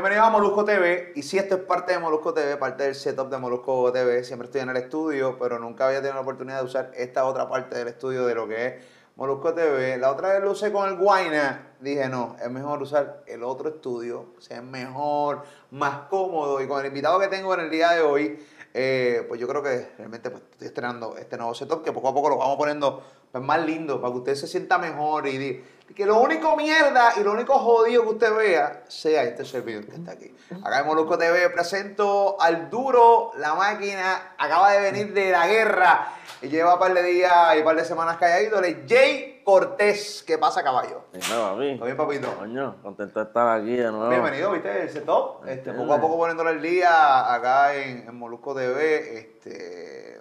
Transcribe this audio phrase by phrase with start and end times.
[0.00, 1.12] Bienvenidos a Molusco TV.
[1.14, 4.46] Y si esto es parte de Molusco TV, parte del setup de Molusco TV, siempre
[4.46, 7.76] estoy en el estudio, pero nunca había tenido la oportunidad de usar esta otra parte
[7.76, 8.74] del estudio de lo que es
[9.16, 9.98] Molusco TV.
[9.98, 11.74] La otra vez lo usé con el Guayna.
[11.80, 16.62] Dije, no, es mejor usar el otro estudio, sea, es mejor, más cómodo.
[16.62, 18.42] Y con el invitado que tengo en el día de hoy,
[18.72, 22.14] eh, pues yo creo que realmente pues, estoy estrenando este nuevo setup que poco a
[22.14, 25.62] poco lo vamos poniendo pues, más lindo para que usted se sienta mejor y
[25.94, 29.96] que lo único mierda y lo único jodido que usted vea sea este servidor que
[29.96, 30.34] está aquí.
[30.62, 36.08] Acá en Molusco TV presento al duro, la máquina, acaba de venir de la guerra
[36.42, 40.22] y lleva un par de días y un par de semanas es Jay Cortés.
[40.26, 41.04] ¿Qué pasa, caballo?
[41.12, 41.76] Dime, papi.
[41.76, 42.34] ¿Todo bien, papito?
[42.38, 44.08] Coño, contento de estar aquí de nuevo.
[44.08, 44.82] Bienvenido, ¿viste?
[44.82, 45.46] El setup.
[45.46, 49.18] Este, poco a poco poniéndole el día acá en, en Molusco TV.
[49.18, 50.20] Este,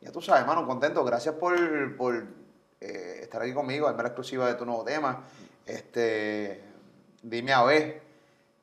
[0.00, 1.02] ya tú sabes, hermano, contento.
[1.04, 2.41] Gracias por, por
[2.82, 5.24] eh, estar aquí conmigo, darme la exclusiva de tu nuevo tema.
[5.66, 6.60] Este,
[7.22, 8.02] dime a ver.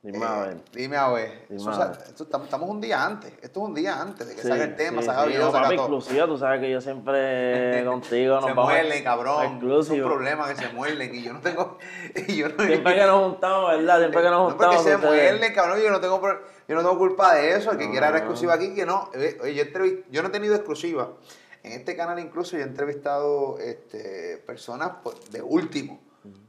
[0.02, 0.58] Dime a eh, ver.
[0.72, 1.46] Dime a ver.
[1.50, 3.34] Estamos, un día antes.
[3.42, 5.52] Esto es un día antes de que Sí, salga el tema, sí, salga sí, video,
[5.52, 8.66] papi, exclusiva, tú sabes que yo siempre contigo nos se vamos.
[8.72, 9.62] muerden, cabrón.
[9.72, 11.78] Es un problema que se muerden y yo no tengo.
[12.28, 14.00] Y yo no, Siempre que nos juntamos, ¿verdad?
[14.00, 14.84] Siempre que nos No, porque juntamos.
[14.84, 15.80] se ustedes- muerde, cabrón.
[15.82, 16.22] Yo no tengo,
[16.68, 17.72] yo no tengo culpa de eso.
[17.72, 18.18] El que No, quiera no.
[18.18, 19.10] exclusiva aquí, que no.
[19.14, 21.10] Eh, Oye, yo, yo no he tenido exclusiva.
[21.64, 26.00] En este canal incluso yo he entrevistado este, personas pues, de último.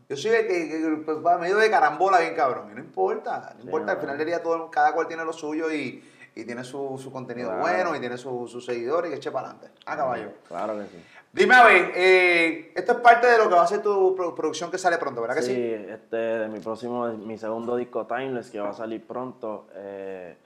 [0.09, 2.71] Yo soy el que, que- pues, va medio de carambola bien cabrón.
[2.71, 3.93] Y no importa, no Sí, importa.
[3.93, 6.03] Al final del día todo, cada cual tiene lo suyo y,
[6.35, 7.63] y tiene su, su contenido Claro.
[7.63, 9.71] bueno y tiene su- sus seguidores y que eche para adelante.
[9.87, 10.33] Ah, caballo.
[10.49, 11.05] Claro que sí.
[11.33, 14.35] Dime a ver, eh, esto es parte de lo que va a ser tu pro-
[14.35, 15.55] producción que sale pronto, ¿verdad que sí?
[15.55, 19.69] Sí, este, de mi próximo, mi segundo disco Timeless, que va a salir pronto.
[19.75, 20.37] eh,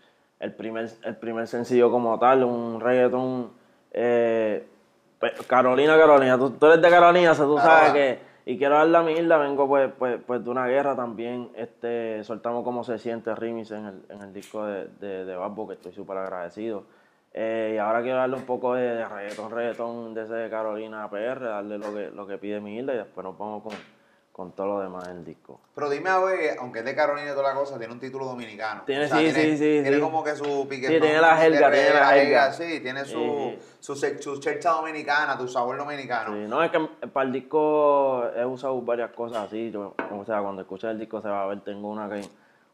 [0.41, 3.64] el, primer, el primer sencillo como tal, un reggaeton.
[3.95, 4.67] Eh,
[5.19, 7.63] pe- Carolina, Carolina, tú, tú eres de Carolina, o sea, tú Ah.
[7.63, 8.35] sabes que.
[8.47, 11.49] Y quiero dar la mierda, vengo pues, pues, pues de una guerra también.
[11.57, 15.67] Este, soltamos cómo se siente remix en el, en el disco de, de, de Babbo,
[15.67, 16.85] que estoy súper agradecido.
[17.33, 21.09] Eh, y ahora quiero darle un poco de, de reggaetón, reggaetón de ese de Carolina
[21.09, 23.73] PR, darle lo que, lo que pide mi isla y después nos vamos con,
[24.35, 25.61] con todo lo demás del disco.
[25.77, 28.25] Pero dime a ver, aunque es de Carolina y toda la cosa, tiene un título
[28.25, 28.83] dominicano.
[28.85, 30.01] Tiene, sí, sí, sí, Tiene sí.
[30.01, 30.89] como que su pique.
[30.89, 32.53] Sí, tiene la jerga, tiene la jerga.
[32.53, 33.59] Sí, tiene su, Sí.
[33.79, 36.35] su, se- su chercha dominicana, tu sabor dominicano.
[36.35, 36.81] Sí, no, es que
[37.13, 39.71] para el disco he usado varias cosas así.
[39.71, 42.29] yo- o sea, cuando escuches el disco se va a ver, tengo una que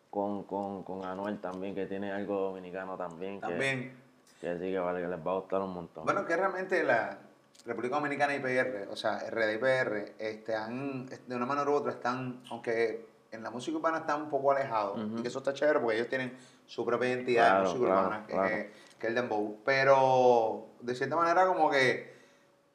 [0.09, 3.39] con, con, con Anuel también, que tiene algo dominicano también.
[3.39, 4.01] que- También.
[4.41, 6.07] Que, sí, que vale, que les va a gustar un montón.
[6.07, 7.19] Bueno, que realmente la
[7.67, 11.75] República Dominicana y PR, o sea, RD y PR, este, han, de una manera u
[11.75, 15.53] otra están, aunque en la música urbana están un poco alejados, y que eso está
[15.53, 18.49] chévere porque ellos tienen su propia identidad Claro, de música claro, urbana, que, claro.
[18.49, 18.63] que
[18.99, 19.59] es el dembow.
[19.65, 22.13] Pero, de cierta manera, como que,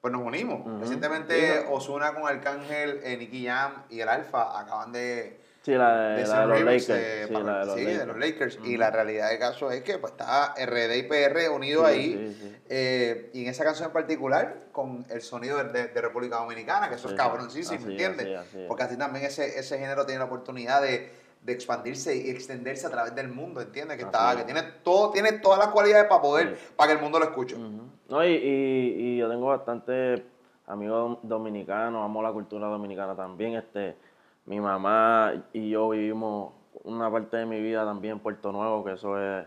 [0.02, 0.80] pues nos unimos.
[0.80, 1.66] Recientemente.
[1.70, 6.46] Osuna con Arcángel, eh, Nicky Jam y el Alfa acaban de sí, la de, la
[6.46, 6.90] los Lakers.
[6.90, 8.00] eh, sí, la de los sí, Lakers.
[8.00, 8.60] de los Lakers.
[8.64, 12.62] Y la realidad del caso es que pues, está RD y PR unidos Sí, ahí.
[12.70, 17.08] eh, y en esa canción en particular, con el sonido de, República Dominicana, que eso
[17.10, 18.26] es cabroncísimo, Así, ¿entiendes?
[18.28, 18.68] así, así es.
[18.68, 21.12] Porque así también ese, ese género tiene la oportunidad de,
[21.42, 23.98] de expandirse y extenderse a través del mundo, ¿entiendes?
[23.98, 24.38] Que, está, es.
[24.38, 27.56] que tiene, todo, tiene todas las cualidades para poder, para que el mundo lo escuche.
[28.08, 30.24] No, y, y, y yo tengo bastante
[30.68, 33.56] amigos dominicanos, amo la cultura dominicana también.
[33.56, 33.96] Este,
[34.46, 38.94] mi mamá y yo vivimos una parte de mi vida también en Puerto Nuevo, que
[38.94, 39.46] eso es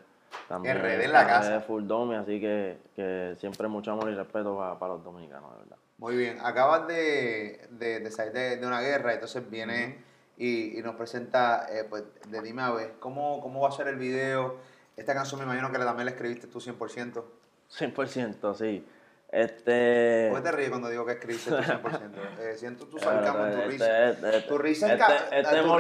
[0.49, 1.57] también RD en la casa.
[1.57, 5.59] es full domi, así que, que siempre mucho amor y respeto para, los dominicanos, de
[5.59, 5.77] verdad.
[5.99, 9.99] Muy bien, acabas de, de, de salir de, de una guerra, entonces viene
[10.37, 13.89] y, y nos presenta, eh, pues, de dime a ver, ¿cómo, ¿cómo va a ser
[13.89, 14.57] el video?
[14.97, 17.23] Esta canción me imagino que también la escribiste tú 100%.
[17.71, 18.87] 100%, sí.
[19.31, 20.29] Este...
[20.31, 22.11] ¿Por qué te ríes cuando digo que escribiste tú 100%?
[22.41, 24.09] Eh, siento tu sarcasmo en tu este- risa.
[24.11, 25.77] este- Tu risa es, este- tu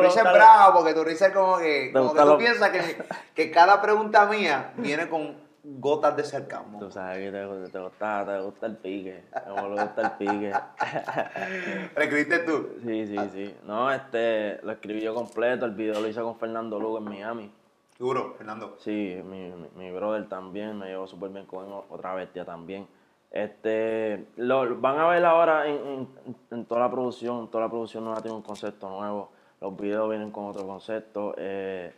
[0.00, 3.50] risa- es bravo, porque tu risa es como que, como que tú piensas que, que
[3.50, 6.78] cada pregunta mía viene con gotas de sarcasmo.
[6.78, 10.52] Tú sabes que te, te gusta, te gusta el pique, como le gusta el pique.
[11.96, 12.68] ¿Lo escribiste tú?
[12.84, 13.56] Sí, sí, sí.
[13.64, 17.52] No, este, lo escribí yo completo, el video lo hice con Fernando Lugo en Miami.
[17.98, 18.76] Duro, Fernando.
[18.78, 22.86] Sí, mi, mi, mi brother también, me llevó súper bien con él, otra bestia también.
[23.30, 26.08] Este, lo, van a ver ahora en, en,
[26.50, 29.30] en toda la producción, toda la producción nueva tiene un concepto nuevo,
[29.60, 31.34] los videos vienen con otro concepto.
[31.36, 31.92] eh,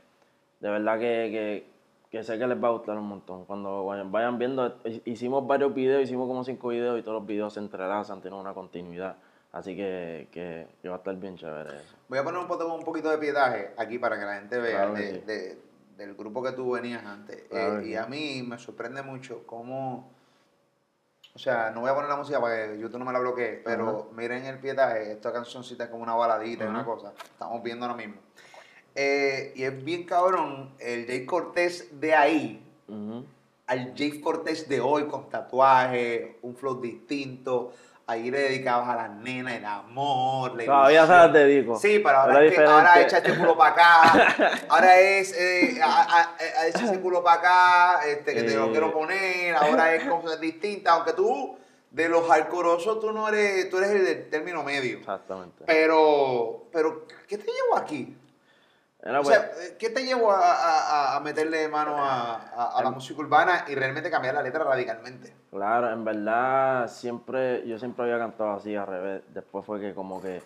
[0.61, 1.77] de verdad que, que
[2.11, 3.45] que sé que les va a gustar un montón.
[3.45, 7.53] Cuando vayan, viendo, hi- hicimos varios videos, hicimos como cinco videos y todos los videos
[7.53, 9.17] se entrelazan, tienen una continuidad.
[9.53, 11.97] Así que, que, va a estar bien chévere eso.
[12.09, 14.77] Voy a poner un, poco, un poquito de pietaje aquí para que la gente vea
[14.77, 15.21] Claro que de- sí.
[15.27, 15.59] de-
[15.97, 17.45] del grupo que tú venías antes.
[17.49, 20.13] Claro Eh, y a mí me sorprende mucho cómo.
[21.35, 23.61] O sea, no voy a poner la música para que YouTube no me la bloquee,
[23.65, 25.13] pero miren el pietaje.
[25.13, 27.13] Esta cancioncita es como una baladita y una cosa.
[27.23, 28.21] Estamos viendo ahora mismo.
[28.95, 32.63] Eh, y es bien cabrón el Jay Cortés de ahí
[33.67, 37.73] al Jay Cortés de hoy con tatuaje, un flow distinto.
[38.09, 41.77] Ahí le dedicabas a las nenas el amor, la Todavía se las dedico.
[41.77, 44.53] Sí, pero ahora, es que ahora echa este culo para acá.
[44.69, 47.39] Ahora es, eh, a, a- a- echa ese culo para
[47.97, 49.57] acá, este, que te lo quiero poner.
[49.57, 50.93] Ahora es cosas distintas.
[50.95, 51.59] Aunque tú,
[51.91, 54.99] de los hardcoreosos, tú no eres, tú eres el del término medio.
[54.99, 55.65] Exactamente.
[55.67, 58.17] Pero, pero, ¿qué te llevó aquí?
[59.07, 63.21] Era O sea, ¿qué te llevó a, a- a- meterle mano a, a- la música
[63.21, 65.33] urbana y realmente cambiar la letra radicalmente?
[65.51, 69.23] Claro, en verdad siempre, yo siempre había cantado así al revés.
[69.33, 70.43] Después fue que como que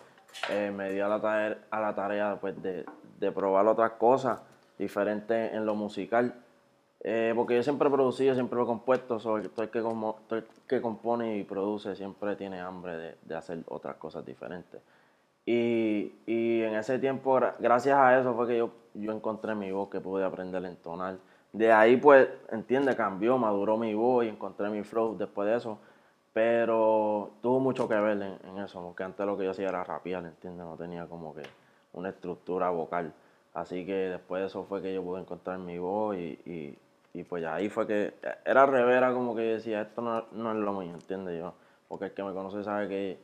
[0.49, 2.85] eh, me dio a la tarea, a la tarea pues, de,
[3.19, 4.39] de probar otras cosas
[4.77, 6.35] diferentes en lo musical.
[7.03, 10.19] Eh, porque yo siempre he producido, siempre lo he compuesto, soy, todo el que, como,
[10.27, 14.79] todo el que compone y produce siempre tiene hambre de, de hacer otras cosas diferentes.
[15.45, 19.71] Y, y en ese tiempo, gra- gracias a eso fue que yo, yo encontré mi
[19.71, 21.17] voz, que pude aprender a entonar.
[21.53, 25.79] De ahí, pues, entiende, cambió, maduró mi voz y encontré mi flow después de eso.
[26.33, 30.23] Pero tuvo mucho que ver en, eso, porque antes lo que yo hacía era rapear,
[30.25, 30.65] ¿entiendes?
[30.65, 31.43] No tenía como que
[31.93, 33.13] una estructura vocal.
[33.53, 36.77] Así que después de eso fue que yo pude encontrar mi voz y,
[37.13, 38.13] y, pues ahí fue que
[38.45, 41.37] era al revés, era como que yo decía, esto no, no es lo mío, ¿entiendes?
[41.39, 41.53] Yo,
[41.89, 43.17] porque el que me conoce sabe que,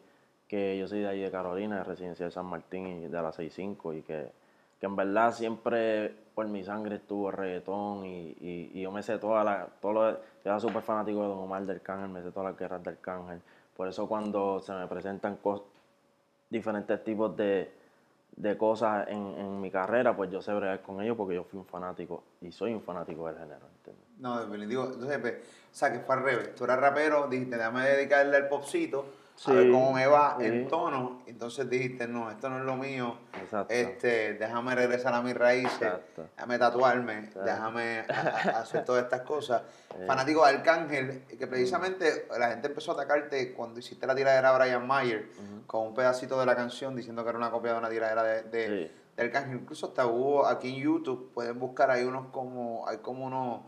[0.47, 3.31] que yo soy de ahí de Carolina, de Residencia de San Martín y de la
[3.31, 4.31] 65 y que,
[4.79, 9.43] que en verdad siempre por mi sangre estuvo reggaetón y, y, yo me sé toda
[9.43, 12.59] la, todo yo era súper fanático de Don Omar del Cángel, me sé todas las
[12.59, 13.41] guerras del Cángel.
[13.75, 15.37] Por eso cuando se me presentan
[16.49, 17.71] diferentes tipos de,
[18.35, 21.59] de cosas en, en mi carrera, pues yo sé bregar con ellos porque yo fui
[21.59, 24.05] un fanático y soy un fanático del género, ¿entiendes?
[24.19, 24.85] No, definitivo.
[24.85, 26.55] Entonces, pues, o sea, que fue al revés.
[26.55, 29.05] Tú eras rapero, dijiste, déjame dedicarle al popcito,
[29.45, 30.45] a ver Sí, cómo me va sí.
[30.45, 31.21] en tono.
[31.27, 33.17] Entonces dijiste, no, esto no es lo mío.
[33.39, 33.71] Exacto.
[33.73, 36.27] Este, déjame regresar a mis raíces, Exacto.
[36.35, 37.43] déjame tatuarme, Exacto.
[37.43, 38.05] déjame a-
[38.57, 39.61] a- hacer todas estas cosas.
[40.07, 44.57] Fanático de Arcángel, que precisamente la gente empezó a atacarte cuando hiciste la tiradera a
[44.57, 45.27] Brian Mayer
[45.67, 48.43] con un pedacito de la canción diciendo que era una copia de una tiradera de,
[48.43, 48.91] de, Sí.
[49.17, 49.59] de Arcángel.
[49.59, 53.61] Incluso hasta hubo aquí en YouTube, pueden buscar, hay unos como, hay como unos,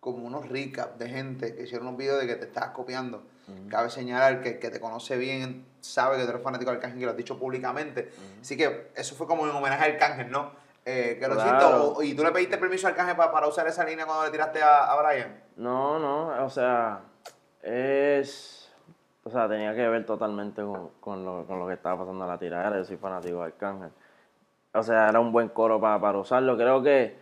[0.00, 3.24] como unos recaps de gente que hicieron unos videos de que te estabas copiando.
[3.68, 7.00] Cabe señalar que el que te conoce bien sabe que tú eres fanático de Arcángel
[7.00, 8.10] y lo has dicho públicamente.
[8.40, 10.52] Así que eso fue como en homenaje a Arcángel, ¿no?
[10.84, 11.48] Eh, que lo Claro.
[11.48, 14.24] hiciste, o- y tú le pediste permiso a Arcángel para, para usar esa línea cuando
[14.24, 15.42] le tiraste a, a Brian.
[15.56, 17.00] No, no, o sea,
[17.62, 18.72] es.
[19.24, 22.30] O sea, tenía que ver totalmente con, con lo, con lo que estaba pasando en
[22.30, 22.76] la tiradera.
[22.78, 23.90] Yo soy fanático de Arcángel.
[24.72, 26.56] O sea, era un buen coro para, para usarlo.
[26.56, 27.18] Creo que,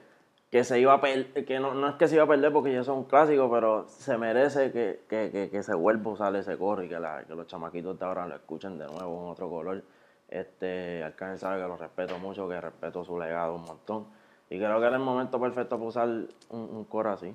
[0.50, 2.72] que se iba a perder, que no, no es que se iba a perder porque
[2.72, 6.36] ya es un clásico, pero se merece que, que, que, que se vuelva a usar
[6.36, 9.30] ese coro y que, la, que los chamaquitos de ahora lo escuchen de nuevo en
[9.30, 9.82] otro color.
[10.28, 14.06] Este, Arcángel sabe que lo respeto mucho, que respeto su legado un montón.
[14.48, 17.34] Y creo que era el momento perfecto para usar un, un coro así.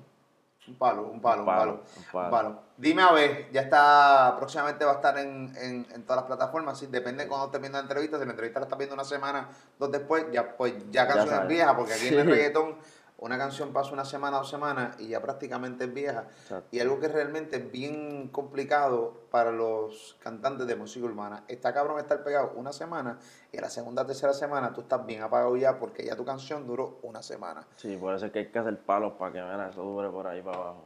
[0.68, 2.30] Un palo, un palo, un Un palo, palo, un palo.
[2.30, 2.58] palo.
[2.76, 6.78] Dime a ver, ya está, próximamente va a estar en, en, en todas las plataformas,
[6.78, 9.04] sí, depende de cuando estés viendo la entrevista, si la entrevista la estás viendo una
[9.04, 9.48] semana,
[9.78, 11.48] dos después, ya pues ya canción es sabes.
[11.48, 12.76] vieja, porque aquí en el reggaetón
[13.22, 16.24] una canción pasa una semana, dos semanas y ya prácticamente es vieja.
[16.42, 16.68] Exacto.
[16.72, 22.00] Y algo que realmente es bien complicado para los cantantes de música urbana, está cabrón
[22.00, 23.18] estar pegado una semana
[23.52, 26.66] y a la segunda, tercera semana tú estás bien apagado ya porque ya tu canción
[26.66, 27.64] duró una semana.
[27.76, 30.42] Sí, por eso es que hay que hacer palos para que eso dure por ahí
[30.42, 30.84] para abajo.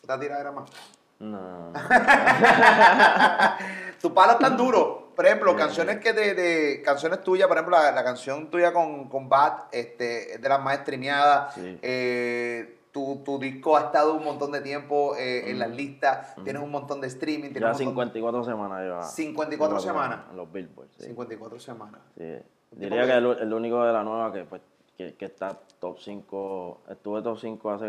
[0.00, 0.70] ¿Esta tiradera más?
[1.18, 1.72] No.
[4.00, 5.09] Tu palo es tan duro.
[5.20, 9.06] Por ejemplo, canciones que de, de- canciones tuyas, por ejemplo, la, la canción tuya con,
[9.10, 11.52] con Bat, este, es de las más streameadas.
[11.52, 11.78] Sí.
[11.82, 16.34] Eh, tu, tu disco ha estado un montón de tiempo eh, en las listas.
[16.42, 17.50] Tienes un montón de streaming.
[17.52, 19.02] Tienes Ya un montón- 54 semanas lleva.
[19.02, 20.20] 54 lleva semanas.
[20.30, 21.04] En los Billboard, sí.
[21.08, 22.00] 54 semanas.
[22.16, 22.36] Sí.
[22.70, 24.62] Diría que el, el único de la nueva que, pues,
[24.96, 27.86] que, que está top 5, estuve top 5 hace,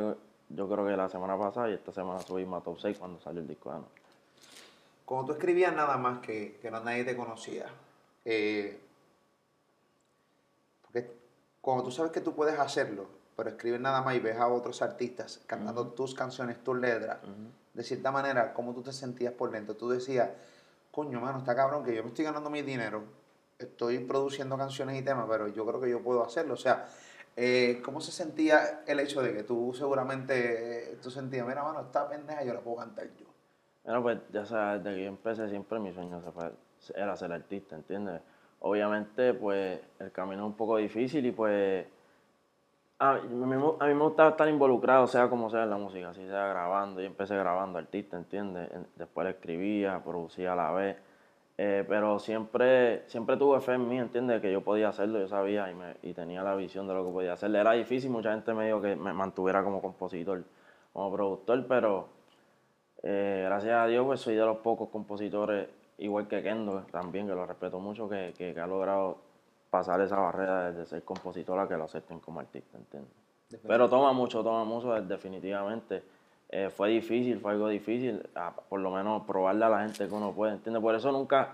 [0.49, 3.39] yo creo que la semana pasada y esta semana subimos a top 6 cuando salió
[3.39, 3.87] el disco de Ano.
[5.11, 7.65] Cuando tú escribías nada más que, que no nadie te conocía,
[8.23, 8.79] eh,
[10.83, 11.11] porque
[11.59, 14.81] cuando tú sabes que tú puedes hacerlo, pero escribes nada más y ves a otros
[14.81, 17.17] artistas cantando tus canciones, tus letras,
[17.73, 19.75] de cierta manera, ¿cómo tú te sentías por dentro?
[19.75, 20.29] Tú decías,
[20.91, 23.03] coño, mano, está cabrón que yo me estoy ganando mi dinero,
[23.59, 26.53] estoy produciendo canciones y temas, pero yo creo que yo puedo hacerlo.
[26.53, 26.87] O sea,
[27.35, 32.07] Eh, ¿Cómo se sentía el hecho de que tú seguramente, tú sentías, mira, mano, esta
[32.07, 33.30] pendeja yo la puedo cantar yo?
[33.83, 36.21] Bueno, pues ya sabes, desde que yo empecé siempre mi sueño
[36.95, 38.21] era ser artista, ¿entiendes?
[38.59, 41.85] Obviamente, pues el camino es un poco difícil y pues
[42.99, 43.19] a mí,
[43.79, 47.01] a mí me gustaba estar involucrado, sea como sea en la música, así sea grabando.
[47.01, 48.69] Yo empecé grabando artista, ¿entiendes?
[48.71, 50.97] En- Después escribía, producía a la vez.
[51.57, 54.41] Eh, pero siempre, siempre tuve fe en mí, ¿entiendes?
[54.41, 57.11] Que yo podía hacerlo, yo sabía y, me- y tenía la visión de lo que
[57.11, 57.53] podía hacer.
[57.55, 60.43] Era difícil, mucha gente me dijo que me mantuviera como compositor,
[60.93, 62.07] como productor, pero
[63.03, 65.67] eh, gracias a Dios, pues soy de los pocos compositores,
[65.97, 69.17] igual que Kendo también, que lo respeto mucho, que, que- que ha logrado
[69.69, 73.11] pasar esa barrera desde ser compositor a que lo acepten como artista, ¿entiendes?
[73.67, 76.03] Pero toma mucho, toma mucho, eh, definitivamente.
[76.49, 80.13] Eh, fue difícil, fue algo difícil, a- por lo menos probarle a la gente que
[80.13, 80.81] uno puede, ¿entiendes?
[80.81, 81.49] Por eso nunca,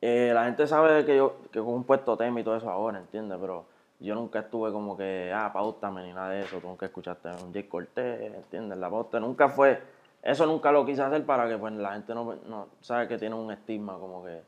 [0.00, 2.98] eh, la gente sabe que yo que con un puesto tema y todo eso ahora,
[2.98, 3.38] ¿entiendes?
[3.40, 3.64] Pero
[4.00, 7.52] yo nunca estuve como que, ah, pautame ni nada de eso, tú nunca escuchaste un
[7.54, 8.76] Jay Cortés, ¿entiendes?
[8.78, 9.80] La pauta nunca fue,
[10.24, 13.34] eso nunca lo quise hacer para que pues la gente no, no sabe que tiene
[13.34, 14.40] un estigma como que,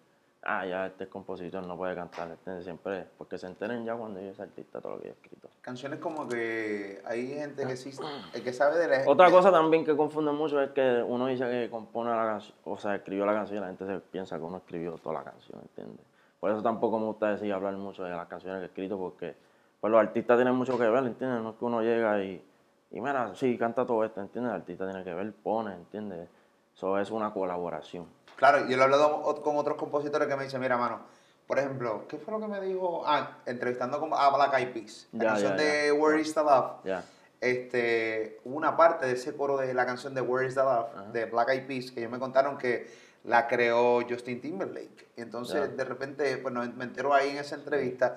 [0.42, 2.64] ah, ya este es compositor, no puede cantar, ¿entiendes?
[2.64, 5.50] Siempre, porque se enteren ya cuando yo soy artista todo lo que yo he escrito.
[5.60, 7.90] Canciones como que hay gente que sí,
[8.32, 11.44] el que sabe de la Otra cosa también que confunde mucho es que uno dice
[11.44, 14.44] que compone la canción, o sea, escribió la canción y la gente se piensa que
[14.44, 16.06] uno escribió toda la canción, ¿entiendes?
[16.40, 19.34] Por eso tampoco me gusta decir hablar mucho de las canciones que he escrito porque
[19.78, 21.42] pues los artistas tienen mucho que ver, ¿entiendes?
[21.42, 22.42] No es que uno llega y,
[22.90, 24.50] y mira, sí, canta todo esto, ¿entiendes?
[24.54, 26.28] El artista tiene que ver, pone, ¿entiendes?
[26.74, 28.06] Eso es una colaboración.
[28.36, 31.00] Claro, yo lo he hablado con otros compositores que me dicen, mira, mano,
[31.46, 33.02] por ejemplo, ¿qué fue lo que me dijo?
[33.06, 35.94] Ah, entrevistando a Black Eyed Peas, la Ya, canción ya, de ya.
[35.94, 37.02] Where is the Love.
[37.40, 41.26] Este, una parte de ese coro de la canción de Where is the Love, de
[41.26, 42.90] Black Eyed Peas, que ellos me contaron que
[43.24, 45.08] la creó Justin Timberlake.
[45.16, 48.16] Y entonces, de repente, pues no, me entero ahí en esa entrevista,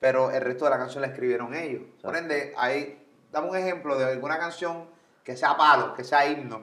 [0.00, 1.82] pero el resto de la canción la escribieron ellos.
[2.02, 2.18] Por Exacto.
[2.18, 4.86] ende, ahí, dame un ejemplo de alguna canción
[5.24, 6.62] que sea palo, que sea himno,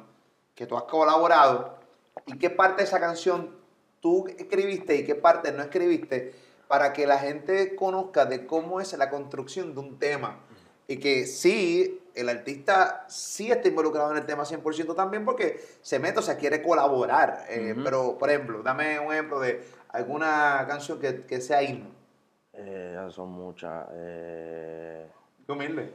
[0.55, 1.77] que tú has colaborado,
[2.25, 3.55] y qué parte de esa canción
[4.01, 6.33] tú escribiste y qué parte no escribiste,
[6.67, 10.39] para que la gente conozca de cómo es la construcción de un tema.
[10.87, 15.99] Y que sí, el artista sí está involucrado en el tema 100% también porque se
[15.99, 17.45] mete, o sea, quiere colaborar.
[17.49, 17.75] Eh.
[17.83, 21.89] Pero, por ejemplo, dame un ejemplo de alguna canción que, que sea himno.
[22.53, 23.87] Eh, son muchas.
[23.93, 25.07] Eh,
[25.45, 25.93] Qué humilde.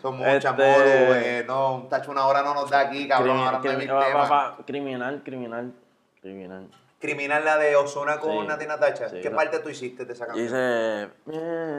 [0.00, 3.44] Son muchas, Este- eh, no, un tacho una hora no nos da aquí, cabrón, crimi-
[3.44, 4.30] ahora no hay crimi- mil va- temas.
[4.30, 5.72] va- va- criminal, criminal,
[6.20, 6.68] criminal.
[7.00, 9.08] Criminal la de Ozuna con Sí, Nati Natacha.
[9.08, 10.46] sí, ¿Qué parte tú hiciste de esa canción?
[10.46, 11.08] Dice,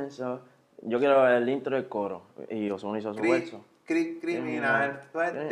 [0.08, 0.42] eso.
[0.82, 2.24] Yo quiero el intro del coro.
[2.50, 3.64] Y Ozuna hizo su Cri- verso.
[3.88, 5.00] cri- criminal.
[5.14, 5.18] Sí.
[5.18, 5.50] Oye,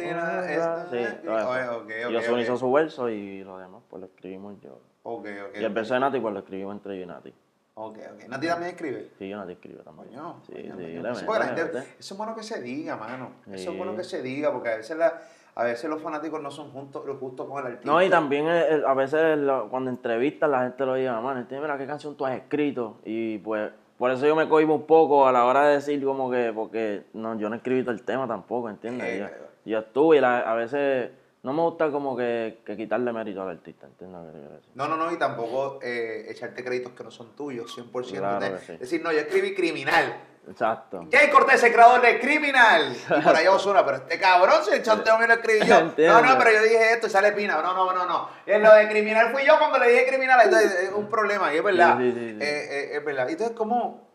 [2.11, 2.41] y Ozuna ok.
[2.41, 4.79] hizo su verso y lo demás pues lo escribimos yo.
[5.03, 5.55] Ok, ok.
[5.59, 7.33] Y el verso de Nati pues lo escribimos entre yo y Nati.
[7.73, 8.27] Ok, ok.
[8.27, 9.11] Nati también escribe.
[9.17, 10.09] Sí, yo Nati escribo también.
[10.09, 10.85] Coño, sí, coño, sí, coño.
[11.01, 13.31] le Eso, la gente- es bueno que se diga, mano.
[13.45, 13.77] Eso es Sí.
[13.77, 15.21] bueno que se diga, porque a veces, la,
[15.55, 17.89] a veces los fanáticos no son juntos, justos con el artista.
[17.89, 21.39] No, y también eh, eh, a veces lo- cuando entrevistas la gente lo dice, mano,
[21.39, 21.61] ¿entiendes?
[21.61, 22.97] Mira qué canción tú has escrito.
[23.05, 26.29] Y pues por eso yo me cohibo un poco a la hora de decir como
[26.29, 29.07] que, porque no, yo no he escrito el tema tampoco, ¿entiendes?
[29.07, 29.19] Eh,
[29.65, 31.11] yo, yo estuve y la- a veces
[31.43, 34.71] no me gusta como que, que quitarle mérito al artista, ¿entiendes lo que quiero decir?
[34.75, 38.17] No, no, no, y tampoco eh, echarte créditos que no son tuyos, 100%.
[38.17, 38.77] Claro de- sí.
[38.77, 40.27] Decir, no, yo escribí criminal.
[40.49, 41.07] Exacto.
[41.11, 42.95] Jay Cortés, el creador de Criminal.
[42.95, 45.81] Y por allá Osuna, pero este cabrón, si el chanteo mío lo escribí yo.
[45.97, 47.61] No, no, pero yo dije esto y sale Pina.
[47.61, 48.27] No, no, no, no.
[48.47, 50.39] En lo de Criminal fui yo cuando le dije Criminal.
[50.43, 51.95] Entonces es un problema, y es verdad.
[51.99, 52.19] Sí, sí.
[52.19, 53.29] Eh, eh, es verdad.
[53.29, 54.09] Entonces, ¿cómo,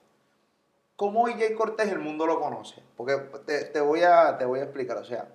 [0.97, 2.83] cómo hoy Jay Cortés el mundo lo conoce?
[2.97, 3.15] Porque
[3.47, 4.97] te, te voy a, te voy a explicar.
[4.97, 5.29] O sea,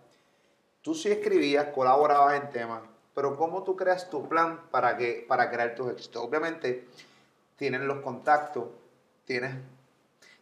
[0.81, 2.81] tú sí escribías, colaborabas en temas,
[3.13, 6.23] pero ¿cómo tú creas tu plan para, que, para crear tus éxitos?
[6.23, 6.87] Obviamente,
[7.55, 8.65] tienes los contactos,
[9.25, 9.53] tienes,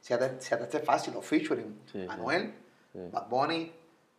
[0.07, 2.05] te, si te hace fácil, los featuring, Sí.
[2.09, 2.53] Anuel,
[2.91, 2.99] Sí.
[3.11, 3.71] Bad Bunny,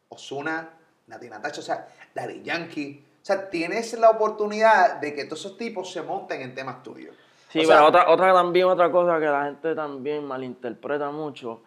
[0.09, 0.69] Ozuna,
[1.09, 3.05] Nati Natacha, o sea, Daddy Yankee.
[3.21, 7.17] O sea, tienes la oportunidad de que todos esos tipos se monten en temas tuyos.
[7.49, 11.63] Sí, O sea, pero otra, otra también, otra cosa que la gente también malinterpreta mucho,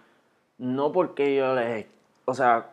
[0.58, 1.86] no porque yo les,
[2.24, 2.70] o sea,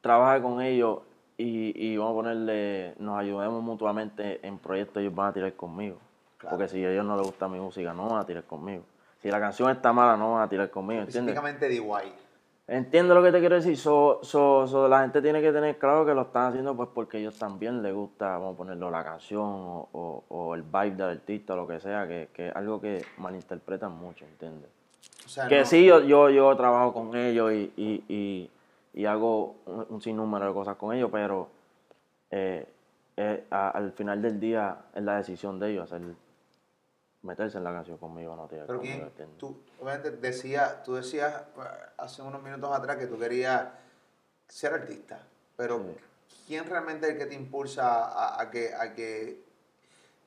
[0.00, 0.98] trabaje con ellos
[1.38, 5.96] y, y vamos a ponerle, nos ayudemos mutuamente en proyectos, ellos van a tirar conmigo.
[6.36, 6.56] Claro.
[6.56, 8.82] Porque si a ellos no les gusta mi música, no van a tirar conmigo.
[9.22, 11.34] Si la canción está mala, no van a tirar conmigo, ¿entiendes?
[11.36, 12.12] específicamente DY.
[12.70, 13.78] Entiendo lo que te quiero decir.
[13.78, 17.18] So, so, so, la gente tiene que tener claro que lo están haciendo pues porque
[17.18, 21.08] ellos también les gusta, vamos a ponerlo, la canción o, o- o el vibe del
[21.10, 24.68] artista o lo que sea, que, que es algo que malinterpretan mucho, ¿entiendes?
[25.24, 28.50] O sea, Que no- sí, yo, yo, yo trabajo con ellos y, y, y,
[28.94, 31.48] y hago un, un sinnúmero de cosas con ellos, pero
[32.30, 32.66] eh,
[33.16, 36.02] eh, a- al final del día es la decisión de ellos hacer
[37.22, 41.60] meterse en la canción conmigo, no tiene Pero quién, tú, obviamente decía, tú decías eh,
[41.98, 43.68] hace unos minutos atrás que tú querías
[44.46, 45.20] ser artista,
[45.56, 45.82] pero
[46.46, 49.42] ¿quién realmente es el que te impulsa a, a que, a que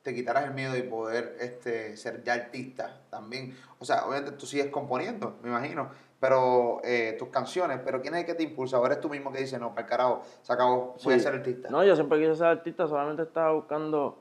[0.02, 3.56] te quitaras el miedo y poder este, ser ya artista también?
[3.78, 5.90] O sea, obviamente tú sigues componiendo, me imagino,
[6.22, 8.78] pero eh, tus canciones, pero ¿quién es el que te impulsa?
[8.78, 11.34] ¿O eres tú mismo que dices, no, para el carajo, se acabó, voy a ser
[11.34, 11.68] artista?
[11.68, 14.18] No, yo siempre quise ser artista, solamente estaba buscando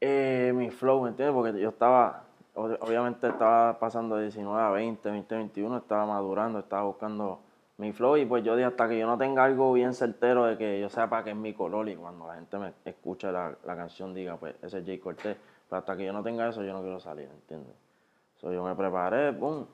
[0.00, 1.32] eh, mi flow, ¿me entiendes?
[1.32, 2.24] Porque yo estaba,
[2.56, 7.38] ob- obviamente estaba pasando de 19 a 20, 20, 21, estaba madurando, estaba buscando
[7.76, 10.58] mi flow y pues yo dije hasta que yo no tenga algo bien certero de
[10.58, 13.76] que yo sepa que es mi color y cuando la gente me escuche la, la
[13.76, 15.36] canción diga pues ese es Jay Cortés,
[15.68, 17.74] pero hasta que yo no tenga eso yo no quiero salir, ¿entiendes?
[18.40, 19.66] So, yo me preparé, boom,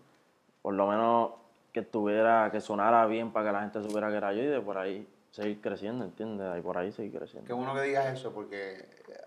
[0.67, 1.31] por lo menos
[1.73, 4.61] que estuviera, que sonara bien para que la gente supiera que era yo y de
[4.61, 6.59] por ahí seguir creciendo, ¿entiendes?
[6.59, 7.47] Y por ahí seguir creciendo.
[7.47, 8.85] Qué bueno que digas eso porque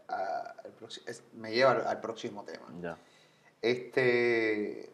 [0.09, 2.65] ah, el proxi- es- me lleva al, al próximo tema.
[2.81, 2.97] Ya.
[3.61, 4.91] Este,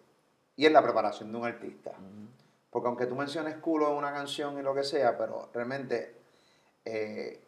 [0.56, 1.94] y es la preparación de un artista.
[2.70, 6.14] Porque aunque tú menciones culo en una canción y lo que sea, pero realmente
[6.86, 7.42] eh,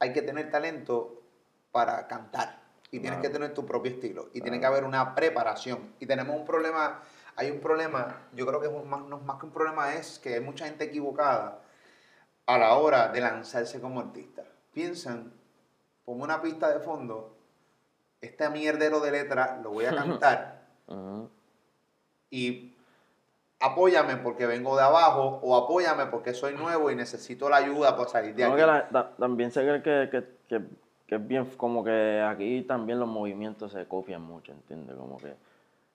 [0.00, 1.22] hay que tener talento
[1.72, 2.58] para cantar.
[2.90, 4.28] Y tienes que tener tu propio estilo.
[4.34, 5.92] Y tiene que haber una preparación.
[6.00, 7.02] Y tenemos un problema,
[7.38, 10.34] hay un problema, yo creo que es más, no, más que un problema es que
[10.34, 11.60] hay mucha gente equivocada
[12.46, 14.42] a la hora de lanzarse como artista.
[14.74, 15.32] Piensan,
[16.04, 17.36] pongo una pista de fondo,
[18.20, 20.66] este mierdero de letra lo voy a cantar
[22.30, 22.74] y
[23.60, 28.08] apóyame porque vengo de abajo o apóyame porque soy nuevo y necesito la ayuda para
[28.08, 28.60] salir de No, aquí.
[28.60, 30.64] que la- ta- también se cree que, que, que,
[31.06, 34.96] que es bien, como que aquí también los movimientos se copian mucho, ¿entiendes?
[34.96, 35.34] Como que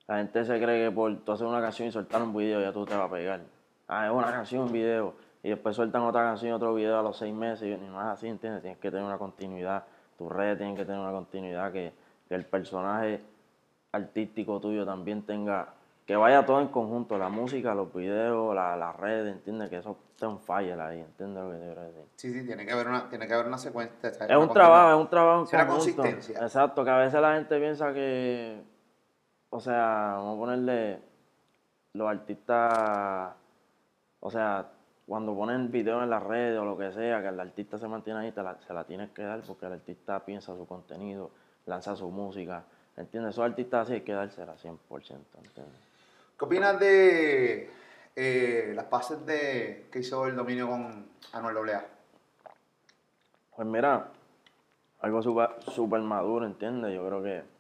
[0.07, 2.72] la gente se cree que por tú hacer una canción y soltar un video ya
[2.72, 3.41] tú te vas a pegar.
[3.88, 5.13] Ah, es una canción, un video.
[5.43, 8.07] Y después sueltan otra canción y otro video a los seis meses y no es
[8.07, 8.62] así, ¿entiendes?
[8.62, 9.83] Tienes que tener una continuidad.
[10.17, 11.91] Tus redes tienen que tener una continuidad que,
[12.29, 13.22] que el personaje
[13.91, 15.67] artístico tuyo también tenga,
[16.05, 19.69] que vaya todo en conjunto, la música, los videos, la- las redes, ¿entiendes?
[19.69, 22.01] Que eso esté un fire ahí, ¿entiendes lo que te quiero decir?
[22.15, 24.10] Sí, sí, tiene que haber una, tiene que haber una secuencia.
[24.10, 26.01] Es un trabajo, es un trabajo en Sí, una conjunto.
[26.01, 26.39] consistencia.
[26.41, 28.62] Exacto, que a veces la gente piensa que,
[29.54, 31.00] o sea, vamos a ponerle
[31.94, 33.34] los artistas,
[34.20, 34.66] o sea,
[35.06, 38.22] cuando ponen videos en las redes o lo que sea, que el artista se mantiene
[38.22, 41.30] ahí, te la- se la tienes que dar porque el artista piensa su contenido,
[41.68, 42.63] lanza su música,
[42.98, 43.36] ¿entiendes?
[43.36, 45.76] Esos artistas así hay que dársela 100%, ¿entiendes?
[46.39, 47.70] ¿Qué opinas de
[48.16, 51.86] eh, las pases de, que hizo el dominio con Anuel AA?
[53.56, 54.08] Pues mira,
[55.02, 56.92] algo súper super maduro, ¿entiendes?
[56.96, 57.53] Yo creo que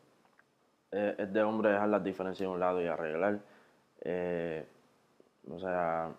[0.93, 3.39] eh, es de hombre dejar las diferencias de un lado y arreglar.
[4.01, 4.65] Eh,
[5.49, 6.11] o sea,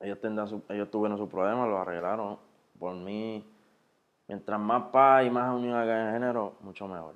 [0.00, 2.38] ellos, tendrán su- ellos tuvieron sus problemas, los arreglaron.
[2.78, 3.44] Por mí,
[4.28, 7.14] mientras más paz y más unión haya en el género, mucho mejor.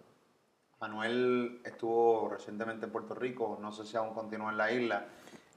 [0.81, 5.07] Manuel estuvo recientemente en Puerto Rico, no sé si aún continúa en la isla.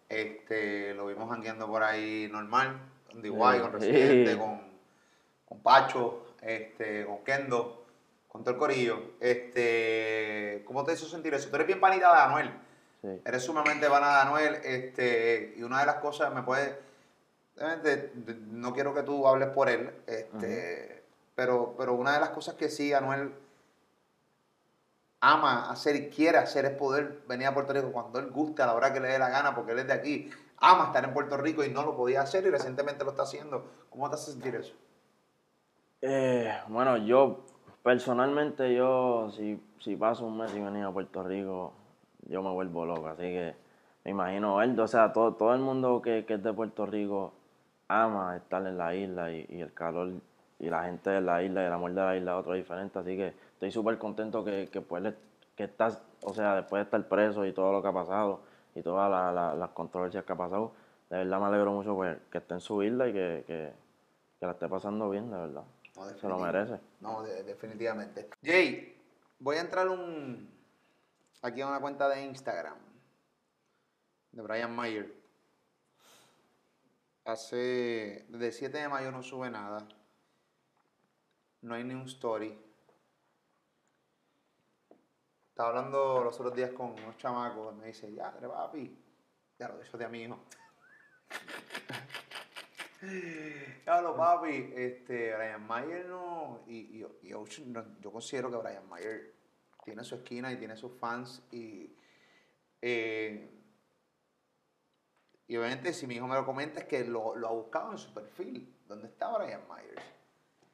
[0.08, 2.78] Este, lo vimos jangueando por ahí normal,
[3.12, 3.92] con DY, con Sí.
[3.92, 4.62] Residente, con,
[5.46, 7.87] con Pacho, este, con Kendo,
[8.28, 9.00] con todo el corillo.
[9.20, 11.50] Este, ¿Cómo te hizo sentir eso?
[11.50, 12.52] Tú eres bien panita de Anuel.
[13.02, 13.22] Sí.
[13.26, 14.56] Eres sumamente pana de Anuel.
[14.64, 16.86] Este, y una de las cosas me puede.
[17.84, 18.12] de-
[18.52, 19.92] no quiero que tú hables por él.
[20.06, 21.04] Este,
[21.36, 23.34] pero, pero una de las cosas que sí Anuel
[25.20, 28.68] ama hacer y quiere hacer es poder venir a Puerto Rico cuando él guste, a
[28.68, 30.30] la hora que le dé la gana, porque él es de aquí.
[30.60, 33.66] Ama estar en Puerto Rico y no lo podía hacer y recientemente lo está haciendo.
[33.90, 34.74] ¿Cómo te hace sentir eso?
[36.02, 37.44] Eh, bueno, yo
[37.88, 41.72] personalmente, yo si, si paso un mes sin venir a Puerto Rico,
[42.28, 43.08] yo me vuelvo loco.
[43.08, 43.56] Así que
[44.04, 47.32] me imagino él, o sea, todo, todo el mundo que, que es de Puerto Rico
[47.88, 50.10] ama estar en la isla y, y el calor
[50.60, 53.00] y la gente de la isla y el amor de la isla es otro diferente.
[53.00, 55.14] Así que estoy súper contento que, que, pues,
[55.56, 58.42] que estás, o sea, después de estar preso y todo lo que ha pasado
[58.76, 60.74] y todas la- la- las controversias que ha pasado,
[61.10, 64.52] de verdad me alegro mucho pues, que esté en su isla y que, que la
[64.52, 65.64] esté pasando bien, de verdad.
[65.98, 66.80] No, Se lo merece.
[67.02, 68.30] No, de- definitivamente.
[68.44, 68.96] Jay,
[69.40, 70.50] voy a entrar un,
[71.42, 72.78] aquí a una cuenta de Instagram
[74.32, 75.14] de Brian Mayer.
[77.26, 79.86] Hace, desde el 7 de mayo no sube nada.
[81.62, 82.58] No hay ni un story.
[85.50, 87.76] Estaba hablando los otros días con unos chamacos.
[87.76, 88.96] Me dice, ya, papi.
[89.58, 90.40] Ya lo eso de mi hijo.
[93.84, 98.88] Claro, papi, este, Brian Mayer no, y, y- y yo, no- yo considero que Brian
[98.90, 99.34] Mayer
[99.84, 101.96] tiene su esquina y tiene sus fans y,
[102.82, 103.50] eh,
[105.48, 107.98] y obviamente si mi hijo me lo comenta es que lo, lo ha buscado en
[107.98, 109.96] su perfil, ¿dónde está Brian Mayer?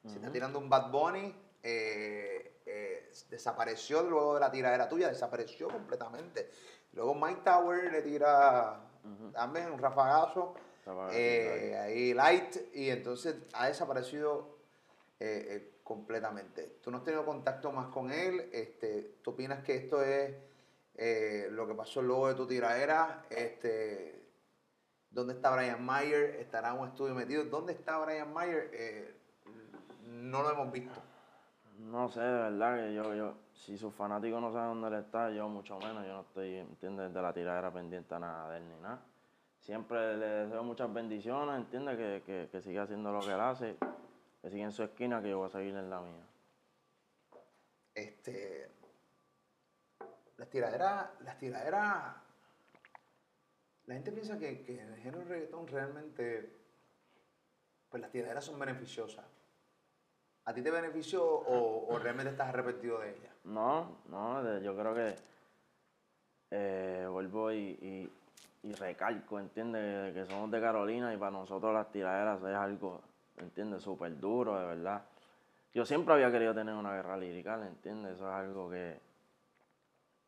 [0.06, 5.68] Si está tirando un Bad Bunny, eh, eh, desapareció luego de la tiradera tuya, desapareció
[5.70, 6.50] completamente.
[6.94, 8.82] Luego Mike Tower le tira
[9.34, 10.56] también un Rafagazo,
[11.12, 14.58] eh, ahí light, y entonces ha desaparecido
[15.20, 16.80] eh, eh, completamente.
[16.82, 20.36] Tú no has tenido contacto más con él, este, ¿tú opinas que esto es
[20.96, 23.26] eh, lo que pasó luego de tu tiradera?
[23.30, 24.22] Este,
[25.10, 26.38] ¿Dónde está Brian Mayer?
[26.40, 27.44] ¿Estará en un estudio metido?
[27.46, 28.70] ¿Dónde está Brian Mayer?
[28.74, 29.16] Eh,
[30.08, 31.00] no lo hemos visto.
[31.78, 35.30] No sé, de verdad que yo, yo, si sus fanáticos no saben dónde él está,
[35.32, 37.14] yo mucho menos, yo no estoy, ¿entiendes?
[37.14, 39.02] De la tiradera pendiente a nada de él ni nada.
[39.64, 41.98] Siempre le deseo muchas bendiciones, ¿entiendes?
[41.98, 43.78] Que, que, que siga haciendo lo que él hace,
[44.42, 46.26] que siga en su esquina, que yo voy a seguir en la mía.
[47.96, 48.70] Este,
[50.36, 52.16] las tiraderas, las tiraderas,
[53.86, 56.58] la gente piensa que, que en el género reggaetón realmente,
[57.90, 59.26] pues las tiraderas son beneficiosas.
[60.44, 63.34] ¿A ti te benefició o, o realmente estás arrepentido de ellas?
[63.46, 65.16] No, no, yo creo que
[66.52, 68.12] eh, vuelvo y, y,
[68.64, 70.14] y recalco, ¿entiendes?
[70.14, 73.02] Que somos de Carolina y para nosotros las tiraderas es algo,
[73.38, 73.84] ¿entiendes?
[73.84, 75.04] Súper duro, de verdad.
[75.74, 78.14] Yo siempre había querido tener una guerra lirical, ¿entiendes?
[78.16, 79.00] Eso es algo que,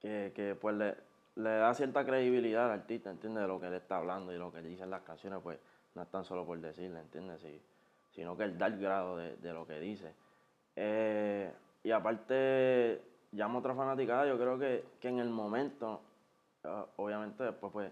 [0.01, 0.95] que, pues le,
[1.35, 3.43] le da cierta credibilidad al artista, ¿entiendes?
[3.43, 5.57] De lo que él está hablando y lo que él dice en las canciones, pues
[5.93, 7.39] no es tan solo por decirle, ¿entiendes?
[7.41, 7.61] Sí,
[8.11, 10.13] sino que él da grado de, de lo que dice.
[10.75, 16.01] Eh, y aparte, llamo otra fanaticada, yo creo que, que en el momento,
[16.65, 17.91] ah, obviamente después pues,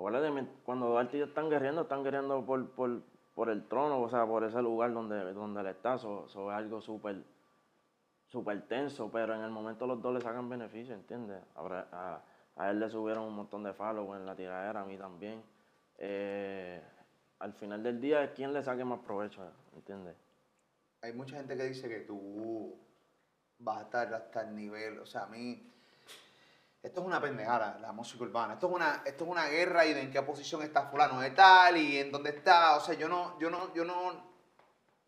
[0.00, 3.02] acuérdate, cuando dos artistas están guerreando, están guerreando por, por,
[3.34, 6.80] por el trono, o sea, por ese lugar donde, donde él está, eso es algo
[6.80, 7.22] súper
[8.30, 11.42] súper tenso, pero en el momento los dos le sacan beneficio, ¿entiendes?
[11.56, 12.22] A,
[12.70, 15.42] él le subieron un montón de followers en la tiradera, a mí también.
[15.98, 16.80] Eh,
[17.40, 19.42] al final del día es quien le saque más provecho,
[19.74, 20.14] ¿entiendes?
[21.02, 22.78] Hay mucha gente que dice que tú
[23.58, 25.68] vas a estar hasta el nivel, o sea, a mí,
[26.82, 29.92] esto es una pendejada, la música urbana, esto es una, esto es una guerra y
[29.92, 33.08] de en qué posición está fulano de tal y en dónde está, o sea, yo
[33.08, 34.30] no, yo no, yo no,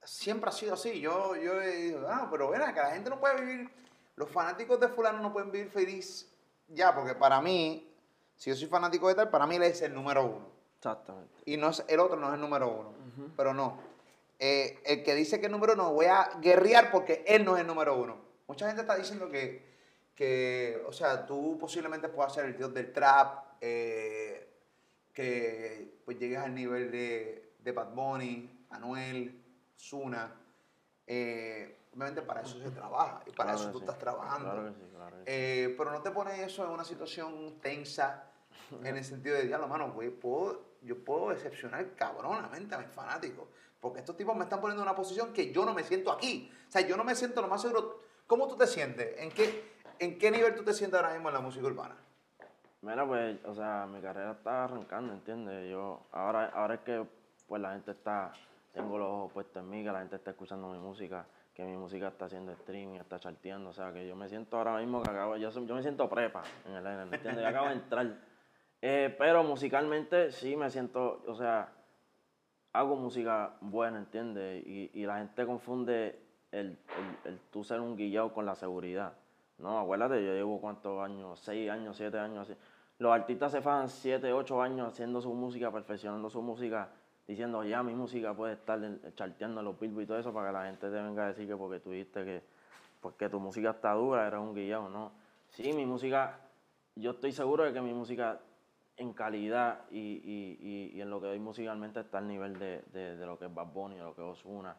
[0.04, 3.18] siempre ha sido así, yo, yo he dicho, ah, pero ven acá, la gente no
[3.18, 3.70] puede vivir,
[4.16, 6.28] los fanáticos de fulano no pueden vivir feliz
[6.68, 7.90] ya, porque para mí,
[8.36, 11.32] si yo soy fanático de tal, para mí él es el número uno Exactamente.
[11.44, 12.94] y no es, el otro no es el número uno.
[13.36, 13.78] Pero no.
[14.38, 17.60] Eh, el que dice que es número uno, voy a guerrear porque él no es
[17.60, 18.16] el número uno.
[18.48, 19.71] Mucha gente está diciendo que,
[20.14, 24.48] que o sea, tú posiblemente puedas ser el dios del trap, eh,
[25.12, 29.42] que pues llegues al nivel de, de Bad Bunny, Anuel,
[29.78, 30.34] Zuna.
[31.06, 34.50] Eh, obviamente para eso se trabaja y para Claro eso tú sí, estás trabajando.
[34.50, 35.16] Claro sí, claro.
[35.26, 38.28] Eh, pero no te pone eso en una situación tensa
[38.84, 43.46] en el sentido de, diablo, mano, güey, puedo, yo puedo decepcionar cabronamente a mis fanáticos.
[43.80, 46.50] Porque estos tipos me están poniendo en una posición que yo no me siento aquí.
[46.68, 48.00] O sea, yo no me siento lo más seguro.
[48.26, 49.18] ¿Cómo tú te sientes?
[49.18, 51.94] ¿En qué, en qué nivel tú te sientes ahora mismo en la música urbana?
[52.82, 55.70] Mira, pues, o sea, mi carrera está arrancando, ¿entiendes?
[55.70, 57.06] Yo, ahora, ahora es que,
[57.46, 58.32] pues, la gente está,
[58.72, 61.24] tengo los ojos puestos en mí, que la gente está escuchando mi música,
[61.54, 64.78] que mi música está haciendo streaming, está charteando, o sea, que yo me siento ahora
[64.78, 67.36] mismo que acabo, yo, yo me siento prepa en el aire, ¿entiendes?
[67.36, 68.06] Yo acabo de entrar.
[68.84, 71.68] Eh, pero musicalmente sí me siento, o sea,
[72.72, 74.66] hago música buena, ¿entiendes?
[74.66, 76.18] Y, y la gente confunde
[76.50, 79.12] el, el, el tú ser un guillado con la seguridad.
[79.62, 82.58] No, acuérdate, yo llevo cuántos años, seis años, siete años así.
[82.98, 86.88] Los artistas se fajan siete, ocho años haciendo su música, perfeccionando su música,
[87.28, 88.80] diciendo ya mi música puede estar
[89.14, 91.56] charteando los billboards y todo eso para que la gente te venga a decir que
[91.56, 92.42] porque tú dijiste que
[93.00, 95.12] porque tu música está dura, eres un guillado, no.
[95.48, 96.40] Sí, mi música,
[96.96, 98.40] yo estoy seguro de que mi música
[98.96, 103.38] en calidad y, en lo que doy musicalmente está al nivel de, de, de lo
[103.38, 104.76] que es Bad Bunny, de lo que es Ozuna,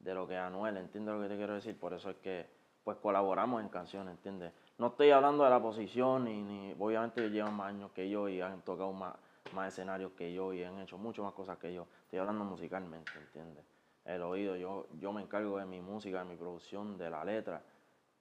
[0.00, 1.78] de lo que es Anuel, ¿entiendes lo que te quiero decir?
[1.78, 2.55] Por eso es que
[2.86, 4.52] pues colaboramos en canciones, ¿entiendes?
[4.78, 8.40] No estoy hablando de la posición, ni, ni obviamente llevan más años que yo y
[8.40, 9.16] han tocado más,
[9.52, 11.88] más escenarios que yo y han hecho mucho más cosas que yo.
[12.04, 13.64] Estoy hablando musicalmente, ¿entiendes?
[14.04, 17.60] El oído, yo, yo me encargo de mi música, de mi producción, de la letra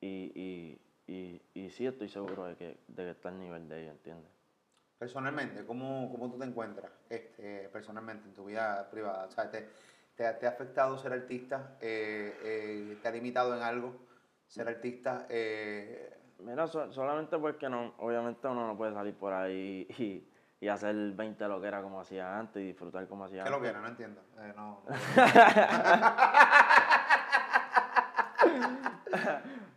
[0.01, 3.83] y, y, y, y sí estoy seguro de que, de que está al nivel de
[3.83, 4.31] ellos, ¿entiendes?
[4.97, 9.27] Personalmente, ¿cómo, cómo tú te encuentras este, personalmente en tu vida privada?
[9.27, 9.69] O sea, ¿te,
[10.15, 11.77] te, te ha afectado ser artista?
[11.81, 14.04] Eh, eh, ¿Te ha limitado en algo
[14.47, 15.25] ser artista?
[15.29, 20.27] Eh, Mira, so- solamente porque no, obviamente uno no puede salir por ahí y,
[20.59, 23.57] y hacer 20 lo que era como hacía antes y disfrutar como hacía ¿Qué antes.
[23.57, 23.79] lo que era?
[23.81, 24.21] No entiendo.
[24.39, 24.81] Eh, no,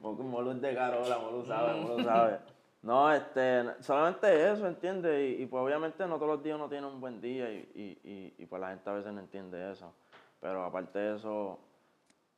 [0.02, 2.38] Molu es de Carola, Molu sabe, Molu sabe.
[2.82, 5.38] No, este, solamente eso, ¿entiendes?
[5.38, 8.08] Y, y, pues obviamente no todos los días uno tiene un buen día y, y,
[8.08, 9.92] y, y pues la gente a veces no entiende eso.
[10.40, 11.58] Pero aparte de eso,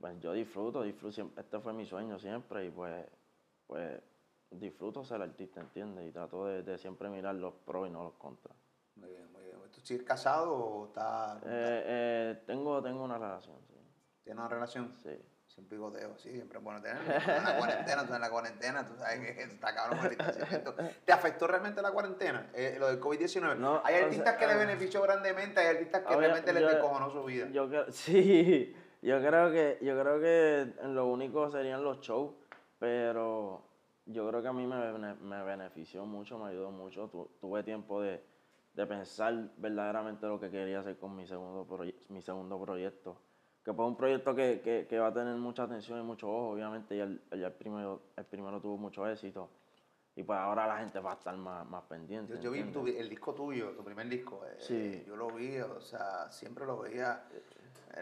[0.01, 3.05] pues yo disfruto, disfruto, siempre, este fue mi sueño siempre y pues,
[3.67, 4.01] pues
[4.51, 6.09] disfruto ser artista, ¿entiendes?
[6.09, 8.57] Y trato de, de siempre mirar los pros y no los contras.
[8.97, 9.57] Muy bien, muy bien.
[9.73, 11.43] ¿Tú sigues casado o estás...
[11.45, 13.75] Eh, eh, tengo, tengo una relación, sí.
[14.25, 14.93] ¿Tienes una relación?
[15.03, 15.19] sí.
[15.55, 17.13] Sin picoteo, sí, siempre es bueno tenerlo.
[17.13, 20.77] En la cuarentena, tú en la cuarentena, tú sabes que está cabrón con el distanciamiento.
[21.05, 22.51] ¿Te afectó realmente la cuarentena?
[22.55, 23.57] Eh, lo del COVID-19.
[23.57, 24.57] No, hay o artistas sea, que le ah.
[24.59, 27.49] benefició grandemente, hay artistas que Obvio, realmente les yo- descojonó su vida.
[27.51, 32.33] Yo creo, sí, yo creo que, yo creo que lo único serían los shows,
[32.79, 33.63] pero
[34.07, 37.09] yo creo que a mí me, me benefició mucho, me ayudó mucho.
[37.09, 38.23] Tu- tuve tiempo de,
[38.75, 43.17] de pensar verdaderamente lo que quería hacer con mi segundo, proye- mi segundo proyecto.
[43.65, 46.51] Que fue un proyecto que, que, que va a tener mucha atención y mucho ojo,
[46.51, 49.49] obviamente, ya el, el primero, el primero tuvo mucho éxito.
[50.21, 52.35] Y pues ahora la gente va a estar más, más pendiente.
[52.35, 55.03] Yo, yo vi tu- el disco tuyo, tu primer disco, eh, Sí.
[55.07, 57.23] yo lo vi, o sea, siempre lo veía,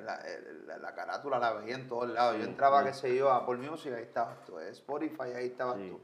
[0.03, 2.37] la, en la- la carátula la veía en todos lados.
[2.39, 2.89] Yo entraba, sí.
[2.89, 6.01] qué sé yo, a Apple Music, ahí estabas tú, eh, Spotify, ahí estabas tú.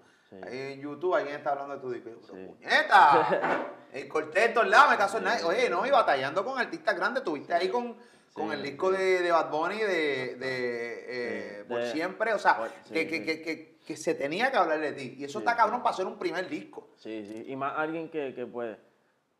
[0.46, 2.11] Ahí en YouTube alguien está hablando de tu disco.
[2.11, 5.42] Yo, pero puñeta, el corte de todos lados, me caso en nadie.
[5.42, 7.96] Oye, no, y batallando con artistas grandes, tuviste ahí con,
[8.33, 13.73] con el disco de, de Bad Bunny de, eh, Por Siempre, o sea, que, que,
[13.85, 15.14] que se tenía que hablar de ti.
[15.18, 16.88] Y eso Sí, está cabrón para hacer un primer disco.
[16.97, 17.44] Sí, sí.
[17.49, 18.77] Y más alguien que, que pues,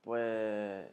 [0.02, 0.87] pues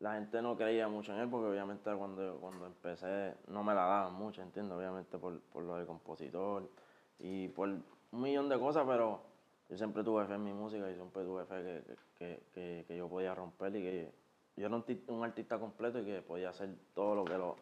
[0.00, 3.82] la gente no creía mucho en él, porque obviamente cuando, cuando empecé no me la
[3.82, 6.68] daban mucho, entiendo, obviamente por, por lo de compositor
[7.18, 9.22] y por un millón de cosas, pero
[9.68, 11.84] yo siempre tuve fe en mi música y siempre tuve fe
[12.18, 14.12] que, que, que, yo podía romper y que
[14.56, 17.56] yo era un, un artista completo y que podía hacer todo lo que los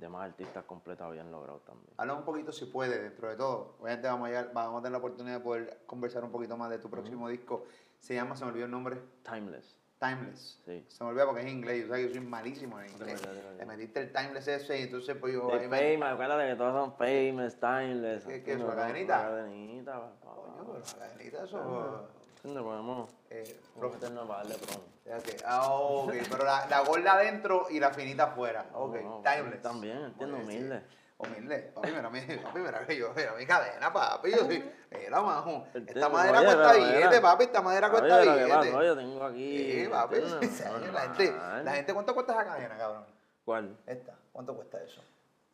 [0.00, 1.92] demás artistas completos habían logrado también.
[1.96, 3.76] Habla un poquito si puede, dentro de todo.
[3.80, 6.70] Obviamente vamos a, llegar- vamos a tener la oportunidad de poder conversar un poquito más
[6.70, 7.64] de tu próximo disco.
[8.00, 9.76] Se llama, se me olvidó el nombre, Timeless.
[9.98, 10.60] Timeless.
[10.64, 10.84] Sí.
[10.88, 13.20] Se me olvida porque es inglés, yo, sabes que yo soy malísimo en inglés.
[13.20, 13.56] te.
[13.58, 15.48] Le metiste el Timeless ese y entonces pues yo...
[15.48, 18.24] De famous, acuérdate que todos son famous, timeless.
[18.24, 19.16] ¿Qué- qué es, la cadenita?
[19.18, 20.36] La cadenita, papá.
[20.64, 22.08] Coño, la cadenita eso...
[22.42, 24.80] Podemos Eh, podemos meternos para darle promo.
[25.04, 25.36] fíjate.
[25.44, 28.66] Ah, ok, pero la, la gorda adentro y la finita afuera.
[28.74, 29.62] Ok, No, timeless.
[29.62, 30.64] también, entiendo, Muy bien, sí.
[30.66, 30.82] humilde.
[31.18, 31.58] Humilde.
[31.74, 34.30] Papi, mira, mi, papi, mira que yo, mira mi cadena, papi.
[34.30, 35.66] Yo soy, mira, majo.
[35.74, 37.44] Esta madera oye, cuesta billete, papi.
[37.44, 38.72] Esta madera Oye, cuesta ¿qué billete.
[38.86, 39.72] Yo tengo aquí.
[39.82, 40.16] Sí, papi.
[40.92, 43.04] la, gente, la gente, ¿cuánto cuesta esa cadena, cabrón?
[43.44, 43.76] ¿Cuál?
[43.86, 45.02] Esta, ¿cuánto cuesta eso?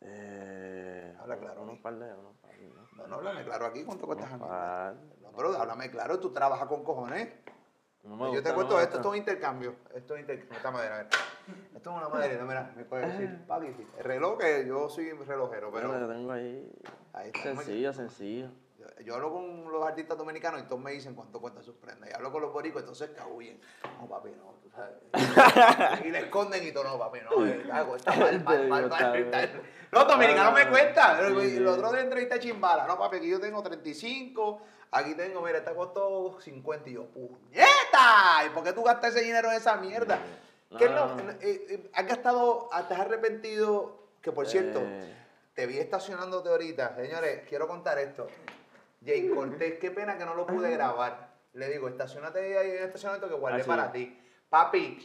[0.07, 1.81] Eh, Habla claro, ¿no?
[1.81, 2.67] par de, unos par de.
[2.69, 4.93] unos No, no, háblame claro aquí, ¿cuánto cuesta esa par.
[4.93, 5.19] mierda?
[5.21, 7.29] No, pero háblame claro, tú trabajas con cojones.
[8.03, 9.75] No me Yo te no cuento me esto, esto es un intercambio.
[9.95, 10.57] Esto es intercambio.
[10.57, 11.09] Esta madera, mira.
[11.75, 13.75] Esto es una madera, mira, me puede decir, papi.
[13.97, 16.71] El reloj que yo soy relojero, Pero lo tengo ahí.
[17.13, 17.41] ahí está.
[17.55, 18.51] Sencillo, sencillo.
[18.99, 22.09] Yo, yo hablo con los artistas dominicanos y todos me dicen cuánto cuesta sus prendas.
[22.09, 23.59] Y hablo con los boricos, entonces cagullen.
[23.99, 26.05] No, papi, no, tú sabes.
[26.05, 27.45] y le esconden y todo, no, papi, no.
[27.45, 29.29] eh, ah, cuesta mal, mal, mal, Está mal, bien.
[29.31, 29.61] mal.
[29.91, 31.19] Los dominicanos me cuesta.
[31.29, 31.57] Y sí.
[31.57, 32.85] el otro de entrevista chimbala.
[32.87, 34.61] No, papi, aquí yo tengo 35.
[34.91, 36.89] Aquí tengo, mira, esta costó 50.
[36.89, 38.45] Y yo, ¡puñeta!
[38.45, 40.19] ¿Y por qué tú gastas ese dinero en esa mierda?
[40.77, 41.31] ¿Qué no, no.
[41.31, 44.03] eh, eh, ¿Has gastado, estás arrepentido?
[44.21, 45.15] Que por cierto, Eh.
[45.53, 46.95] te vi estacionándote ahorita.
[46.95, 48.27] Señores, quiero contar esto.
[49.05, 51.29] Jay Cortés, qué pena que no lo pude grabar.
[51.53, 54.19] Le digo, estacionate ahí en el estacionamiento que guardé para ti.
[54.49, 54.99] Papi,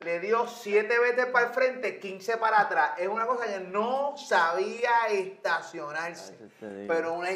[0.00, 2.92] le dio 7 veces para el frente, 15 para atrás.
[2.98, 6.36] Es una cosa que no sabía estacionarse.
[6.40, 6.94] Ay, te digo.
[6.94, 7.28] Pero, una,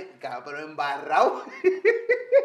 [0.45, 1.43] pero embarrado.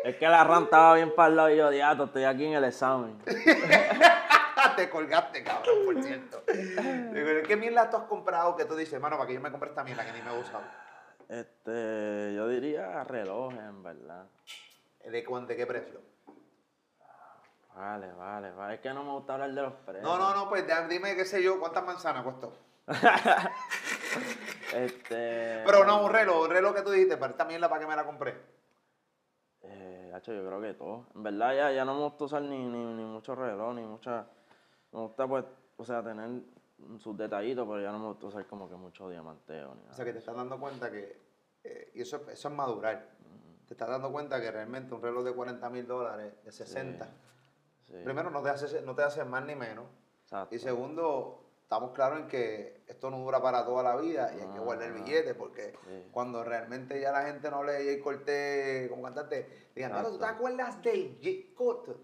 [0.04, 2.54] Es que la RAM estaba bien para el lado y yo, diato, estoy aquí en
[2.54, 3.22] el examen.
[4.76, 6.44] te colgaste, cabrón, por cierto.
[6.48, 9.70] Digo, ¿Qué mierda tú has comprado que tú dices, mano, para que yo me compre
[9.70, 10.60] esta mierda que ni me gusta?
[11.32, 14.26] Este, yo diría relojes, en verdad.
[15.06, 16.02] ¿De, cuán- de qué precio?
[17.74, 18.76] Vale, vale, vale.
[18.76, 20.04] Es que no me gusta hablar de los precios.
[20.04, 22.54] No, no, no, pues dime, qué sé yo, cuántas manzanas costó.
[24.74, 25.63] Este.
[25.65, 27.96] Pero no, un reloj, un reloj que tú dijiste, pero esta mierda para que me
[27.96, 28.38] la compré.
[29.63, 31.08] Eh, yo creo que todo.
[31.13, 34.26] En verdad ya, ya no me gusta usar ni, ni, ni mucho reloj, ni mucha...
[34.94, 35.44] Me gusta pues,
[35.78, 36.41] o sea, tener
[37.00, 39.91] sus detallitos, pero ya no me gusta usar como que mucho diamanteo ni nada.
[39.94, 41.17] O sea que te estás dando cuenta que,
[41.63, 43.10] eh, y eso, eso es madurar,
[43.67, 47.06] te estás dando cuenta que realmente un reloj de 40 mil dólares, de 60,
[47.88, 49.86] Sí, primero no te, hace, no te hace más ni menos,
[50.24, 50.56] exacto.
[50.56, 54.48] y segundo, estamos claros en que esto no dura para toda la vida y hay
[54.48, 56.08] que guardar el billete porque Sí.
[56.12, 60.26] cuando realmente ya la gente no de Jay Cortés como cantante, digan, no, ¿tú te
[60.26, 61.96] acuerdas de Jay Cortés?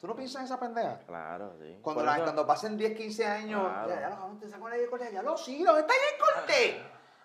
[0.00, 0.98] ¿Tú no piensas en esa pendeja?
[1.06, 1.78] Claro, sí.
[1.82, 3.88] Cuando, la- cuando pasen 10, 15 años, Claro.
[3.90, 6.76] ya, ya los cabrón te sacan Cortés, ya lo sí, ¿dónde está Jay Cortés?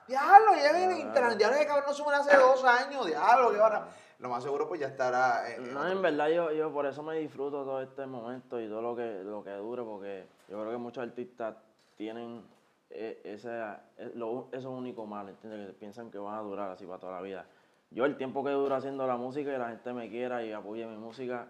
[0.08, 0.98] Diablo, ya el Claro.
[1.00, 3.88] Instagram, ya que cabrón no suben hace dos años, diablo, que ahora.
[4.19, 5.50] Lo más seguro pues ya estará.
[5.50, 8.82] eh, No, en verdad yo, yo por eso me disfruto todo este momento y todo
[8.82, 11.56] lo que, lo que dure, porque yo creo que muchos artistas
[11.95, 12.43] tienen
[12.89, 13.50] eh, ese,
[13.98, 15.67] eh, lo- eso es único mal, ¿entiendes?
[15.67, 17.45] Que piensan que van a durar así para toda la vida.
[17.91, 20.86] Yo el tiempo que dura haciendo la música y la gente me quiera y apoye
[20.88, 21.48] mi música,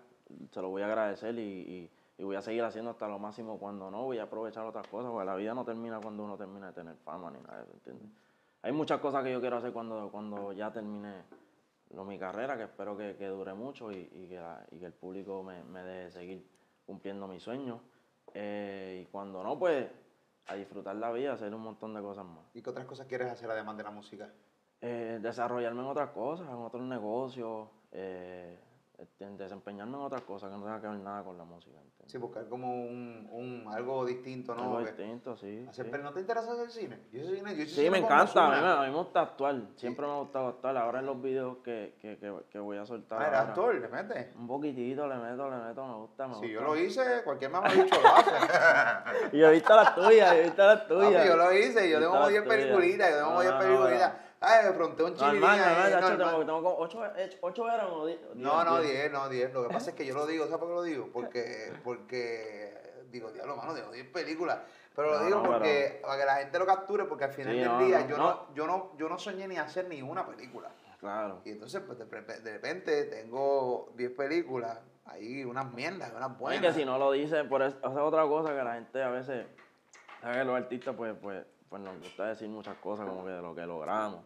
[0.52, 3.58] se lo voy a agradecer y, y- y voy a seguir haciendo hasta lo máximo.
[3.58, 6.68] Cuando no, voy a aprovechar otras cosas, porque la vida no termina cuando uno termina
[6.68, 8.10] de tener fama ni nada ¿entiendes?
[8.62, 11.24] Hay muchas cosas que yo quiero hacer cuando, cuando ya termine
[11.92, 14.86] lo, mi carrera, que espero que, que dure mucho y, y que, la- y que
[14.88, 16.48] el público me, me deje seguir
[16.86, 17.80] cumpliendo mis sueños.
[18.34, 19.88] Eh, y cuando no, pues
[20.48, 22.44] a disfrutar la vida, hacer un montón de cosas más.
[22.54, 24.30] ¿Y qué otras cosas quieres hacer además de la música?
[24.82, 28.58] Eh, desarrollarme en otras cosas, en otros negocios, eh,
[29.02, 31.78] este, desempeñarme en otras cosas que no tenga que ver nada con la música.
[31.78, 32.12] ¿entiendes?
[32.12, 34.64] Sí, buscar como un, un algo distinto, ¿no?
[34.64, 35.66] Algo distinto, sí.
[35.70, 35.90] hacer- sí.
[35.92, 37.00] Pero ¿no te interesa hacer cine?
[37.12, 39.22] Yo hice cine, yo hice Sí, cine me encanta, a mí a mí me gusta
[39.22, 42.78] actuar, siempre me ha gustado actuar, ahora en los videos que, que, que, que voy
[42.78, 43.22] a soltar.
[43.22, 44.36] Ah, eres ahora, actor, le metes.
[44.36, 47.96] Un poquitito, le meto, le meto, me gusta, me Si yo lo hice, cualquier mamabicho
[48.02, 48.32] lo hace.
[49.32, 51.26] Y yo he visto las tuyas, yo he visto las tuyas.
[51.26, 52.56] Yo lo hice, yo tengo como Está 10 tuya.
[52.58, 54.14] películitas, yo tengo como No, 10 no, no, películas.
[54.42, 56.18] Ay, me fronté un Normal, chililín normal, ahí, Nacho, normal.
[56.30, 58.20] tengo, tengo como ocho, eh, ocho eran o diez.
[58.36, 58.94] No, no, diez.
[58.94, 59.54] 10, no, 10.
[59.54, 61.10] Lo que pasa es que yo lo digo, ¿sabes por qué lo digo?
[61.14, 64.60] Porque, porque digo, diablo, mano, tengo 10 películas.
[64.96, 67.60] Pero lo digo no, porque, para que la gente lo capture, porque al final Sí,
[67.60, 68.54] del no, día yo, no.
[68.54, 70.70] yo, no, yo no soñé ni hacer ni una película.
[71.00, 71.42] Claro.
[71.46, 76.62] Y entonces, pues de, repe- de repente tengo 10 películas, ahí unas mierdas, unas buenas.
[76.62, 79.46] que si no lo dice, por eso, es otra cosa que la gente a veces,
[80.22, 83.42] sabe que los artistas pues, pues, pues nos gusta decir muchas cosas como que de
[83.42, 84.20] lo que logramos.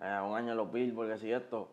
[0.00, 1.72] Eh, un año los Billboard, que si esto.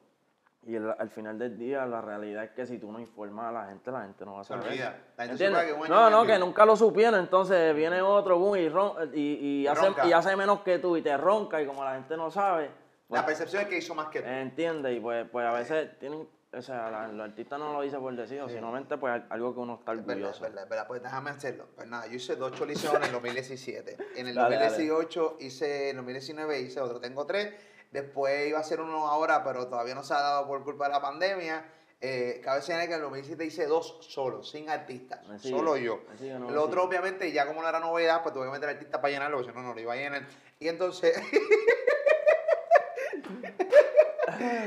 [0.66, 3.52] Y el- al final del día la realidad es que si tú no informas a
[3.52, 4.68] la gente, la gente no va a saber.
[4.70, 4.98] olvida.
[5.18, 8.70] La gente que año No, no, que nunca lo supieron, entonces viene otro boom y,
[8.70, 11.96] ron- y, y, hace, y hace menos que tú y te ronca y como la
[11.96, 12.70] gente no sabe,
[13.10, 14.28] pues, La percepción es que hizo más que tú.
[14.30, 18.00] entiende y pues, pues a veces tienen, o sea, la- los artistas no lo dicen
[18.00, 20.44] por decir, sino mente pues algo que uno está es orgulloso.
[20.44, 20.88] verdad, es verdad.
[20.88, 21.66] Pues déjame hacerlo.
[21.76, 23.98] Pues nada, yo hice dos choliseos en el 2017.
[24.16, 24.70] En el Dale, dale.
[24.70, 27.54] 2018 hice, en el 2019 hice otro, tengo tres.
[27.94, 30.94] Después iba a hacer uno ahora, pero todavía no se ha dado por culpa de
[30.94, 31.64] la pandemia.
[32.02, 36.02] Eh, cabe señalar que en el 2017 hice dos solos, sin artistas, solo yo.
[36.40, 39.14] no el otro, obviamente, ya como no era novedad, pues tuve que meter artistas para
[39.14, 40.24] llenarlo, porque si no, no lo iba a llenar.
[40.60, 41.16] Y entonces.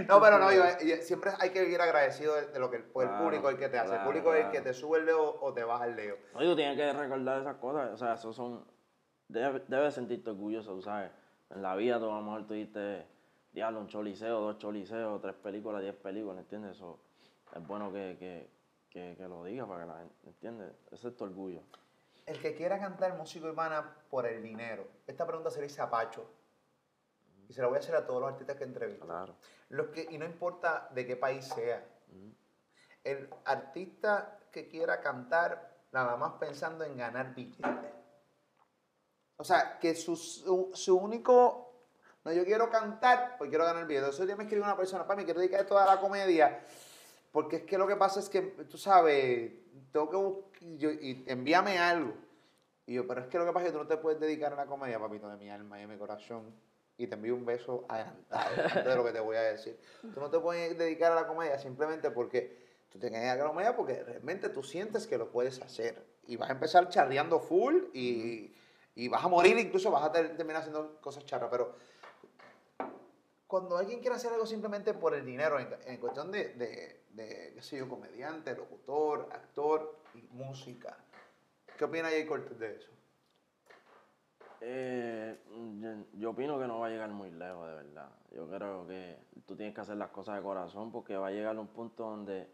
[0.08, 2.84] no, pero no, yo- yo- siempre hay que vivir agradecido de, de lo que el,
[2.84, 3.86] pues, el público es el que te hace.
[3.88, 6.16] el claro, público es el que te sube el dedo o te baja el dedo.
[6.34, 8.64] Oye, tú tienes que recordar esas cosas, o sea, eso son,
[9.28, 11.10] debes, debes sentirte orgulloso, sabes.
[11.50, 13.06] En la vida tú a lo mejor tuviste,
[13.56, 16.76] diablo, un choliseo, dos choliseos, tres películas, diez películas, ¿entiendes?
[16.76, 17.00] Eso
[17.54, 18.50] es bueno que, que,
[18.90, 20.72] que, que lo digas para que la gente, ¿entiendes?
[20.90, 21.62] Ese es tu orgullo.
[22.26, 24.86] El que quiera cantar música urbana por el dinero.
[25.06, 26.30] Esta pregunta se le hice a Pacho.
[27.48, 29.06] Y se la voy a hacer a todos los artistas que entrevisto.
[29.06, 29.36] Claro.
[29.70, 31.82] Los que, y no importa de qué país sea.
[33.02, 37.94] El artista que quiera cantar nada más pensando en ganar billetes.
[39.38, 41.65] O sea, que su, su, su único...
[42.26, 44.06] No, yo quiero cantar, pues quiero ganar billetes.
[44.08, 46.58] Entonces, día me escribió una persona, para mí, quiero dedicar toda la comedia.
[47.30, 49.52] Porque es que lo que pasa es que, tú sabes,
[49.92, 52.14] tengo que buscar, yo- y envíame algo.
[52.84, 54.52] Y yo, pero es que lo que pasa es que tú no te puedes dedicar
[54.54, 56.52] a la comedia, papito, de mi alma y de mi corazón.
[56.98, 59.78] Y te envío un beso adelantado antes de lo que te voy a decir.
[60.12, 62.58] Tú no te puedes dedicar a la comedia simplemente porque
[62.88, 66.02] tú te quedas a la comedia porque realmente tú sientes que lo puedes hacer.
[66.26, 68.52] Y vas a empezar charreando full y,
[68.96, 71.50] y vas a morir, incluso vas a ter- terminar haciendo cosas charras.
[71.50, 71.74] Pero
[73.46, 77.54] cuando alguien quiere hacer algo simplemente por el dinero, en, en cuestión de, de, de,
[77.54, 80.96] qué comediante, locutor, actor y música,
[81.78, 82.10] ¿qué opina
[82.58, 82.90] de eso?
[84.60, 85.38] Eh,
[86.14, 88.08] yo, opino que no va a llegar muy lejos, de verdad.
[88.34, 91.58] Yo creo que tú tienes que hacer las cosas de corazón porque va a llegar
[91.58, 92.48] un punto donde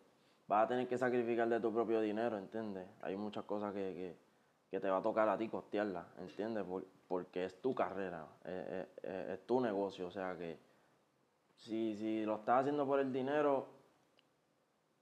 [0.49, 2.87] vas a tener que sacrificar de tu propio dinero, ¿entiendes?
[3.01, 4.17] Hay muchas cosas que,
[4.71, 6.65] te va a tocar a ti costearlas, ¿entiendes?
[6.65, 10.59] Por- porque es tu carrera, es tu negocio, o sea que
[11.57, 13.67] si, si lo estás haciendo por el dinero,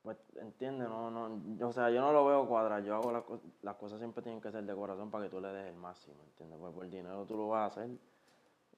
[0.02, 3.24] pues entiende, no, no, o sea, yo no lo veo cuadrado, yo hago las,
[3.62, 6.16] las cosas siempre tienen que ser de corazón para que tú le des el máximo,
[6.28, 6.58] ¿entiendes?
[6.58, 7.90] Pues por el dinero tú lo vas a hacer,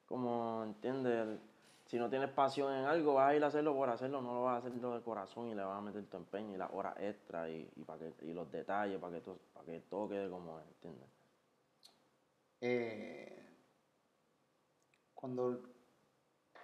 [0.05, 1.39] como, ¿entiendes?
[1.85, 4.43] Si no tienes pasión en algo, vas a ir a hacerlo por hacerlo, no lo
[4.43, 6.95] vas a hacerlo de corazón y le vas a meter tu empeño y las horas
[6.99, 10.59] extra y, y, para que, y los detalles para que, para que todo quede como
[10.59, 11.09] es, ¿entiendes?
[12.61, 13.43] Eh,
[15.13, 15.61] cuando,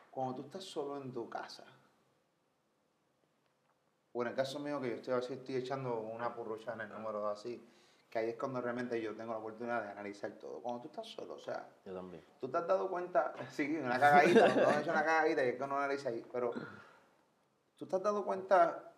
[0.10, 1.66] cuando tú estás solo en tu casa,
[4.12, 6.89] o en el caso mío que yo estoy así, estoy echando una purrucha en el
[6.89, 7.64] número así,
[8.10, 10.62] que ahí es cuando realmente yo tengo la oportunidad de analizar todo.
[10.62, 12.24] Cuando tú estás solo, o sea, Yo también.
[12.39, 15.55] tú te has dado cuenta, sí, una cagadita, no has hecho una cagadita y es
[15.57, 16.51] que no analiza ahí, pero
[17.78, 18.93] tú te has dado cuenta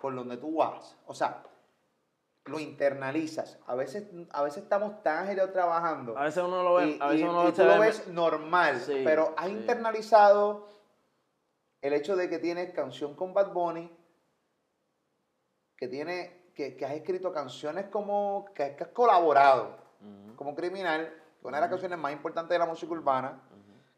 [0.00, 1.42] por donde tú vas, o sea,
[2.46, 3.58] lo internalizas.
[3.66, 6.16] A veces, a veces estamos tan agitados trabajando.
[6.16, 7.86] A veces uno lo ve, y, a veces y- uno y se tú lo ve-
[7.86, 9.52] ves normal, Sí, pero has sí.
[9.52, 10.68] internalizado
[11.82, 13.90] el hecho de que tienes canción con Bad Bunny,
[15.76, 21.12] que tiene, que, que has escrito canciones como que, que has colaborado Ujú, como criminal,
[21.40, 23.40] que una de las canciones más importantes de la música urbana,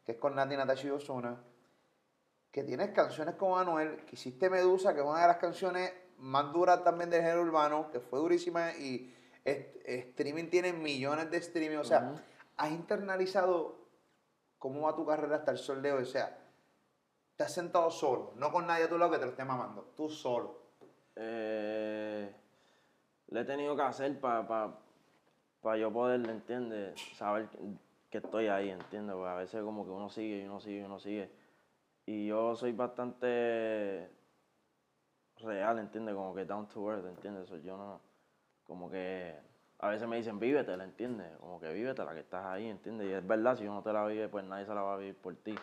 [0.05, 1.37] que es con Nati Natasha y Ozuna,
[2.51, 6.51] que tienes canciones con Anuel, que hiciste Medusa, que es una de las canciones más
[6.53, 9.13] duras también del género urbano, que fue durísima y
[9.45, 12.13] streaming tiene millones de streaming, o sea,
[12.57, 13.79] has internalizado
[14.57, 16.37] cómo va tu carrera hasta el sol de hoy, o sea,
[17.35, 19.93] te has sentado solo, no con nadie a tu lado que te lo esté mamando,
[19.95, 20.59] tú solo.
[21.15, 22.31] eh,
[23.29, 26.99] le he tenido que hacer para yo poder, ¿entiendes?
[27.15, 27.57] Saber que,
[28.09, 29.15] que estoy ahí, ¿entiendes?
[29.15, 31.31] Porque a veces como que uno sigue y uno sigue y uno sigue.
[32.05, 34.09] Y yo soy bastante
[35.41, 36.15] real, ¿entiendes?
[36.15, 37.47] Como que down to earth, ¿entiendes?
[37.47, 38.01] So, yo no,
[38.65, 39.35] como que
[39.79, 41.31] a veces me dicen, vívetela, ¿entiendes?
[41.39, 43.07] Como que vívetela, que estás ahí, ¿entiendes?
[43.07, 45.15] Y es verdad, si uno te la vive, pues nadie se la va a vivir
[45.15, 45.55] por ti.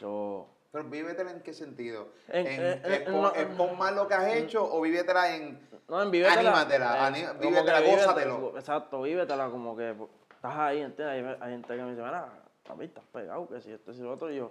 [0.00, 2.08] So, Pero vívetela en qué sentido?
[2.28, 5.34] En- ¿En, eh, eh, es no, es con más lo que has hecho o vívetela
[5.34, 6.40] en No, en vívetela.
[6.40, 8.58] Anímatela, aní- vívetela, vívete- gózatelo.
[8.58, 9.90] Exacto, vívetela, como que
[10.34, 11.24] estás ahí, ¿entiendes?
[11.24, 12.28] Hay, hay gente que me dice, mira,
[12.66, 14.30] papi, estás pegado, que si esto, si lo otro.
[14.30, 14.50] Y yo,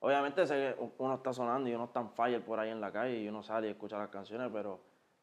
[0.00, 2.92] obviamente sé que uno está sonando y uno está en fire por ahí en la
[2.92, 4.78] calle y uno sale y escucha las canciones, pero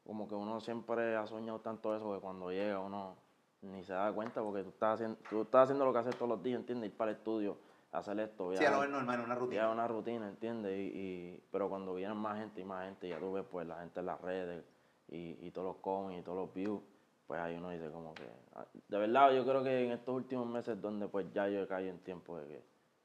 [0.06, 3.16] como que uno siempre ha soñado tanto eso que cuando llega uno
[3.62, 6.30] ni se da cuenta porque tú estás haciendo, tú estás haciendo lo que haces todos
[6.30, 6.92] los días, ¿entiendes?
[6.92, 7.58] Ir para el estudio,
[7.92, 9.66] hacer esto, Sí, a lo ver normal, una Ya rutina.
[9.68, 10.78] es una rutina, ¿entiendes?
[10.78, 13.80] Y, y- pero cuando vienen más gente y más gente, ya tú ves pues la
[13.80, 14.64] gente en las redes
[15.08, 16.82] y, y todos los comments y todos los views,
[17.26, 18.30] pues ahí uno dice como que...
[18.56, 21.68] ah, De verdad, yo creo que en estos últimos meses donde pues ya yo he
[21.68, 22.64] caído en tiempo de que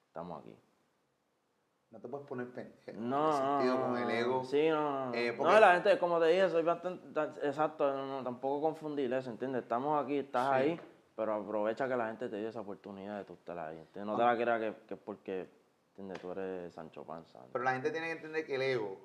[0.09, 0.55] estamos aquí.
[1.91, 3.01] No te puedes poner pendejo.
[3.01, 4.45] No, sentido no, con el ego.
[4.45, 5.15] Sí, no, no.
[5.15, 7.09] Eh, no, porque- la gente, como te dije, soy bastante...
[7.13, 9.63] tan- Exacto, no, no, tampoco confundir eso, ¿entiendes?
[9.63, 10.55] Estamos aquí, estás Sí.
[10.55, 10.81] ahí,
[11.17, 14.07] pero aprovecha que la gente te dio esa oportunidad de tú estar ahí, ¿entiendes?
[14.07, 14.33] No te Ah.
[14.35, 15.49] la creas que, que es porque,
[15.91, 16.21] ¿entiendes?
[16.21, 17.41] Tú eres Sancho Panza.
[17.53, 18.97] Pero la gente tiene que entender que el ego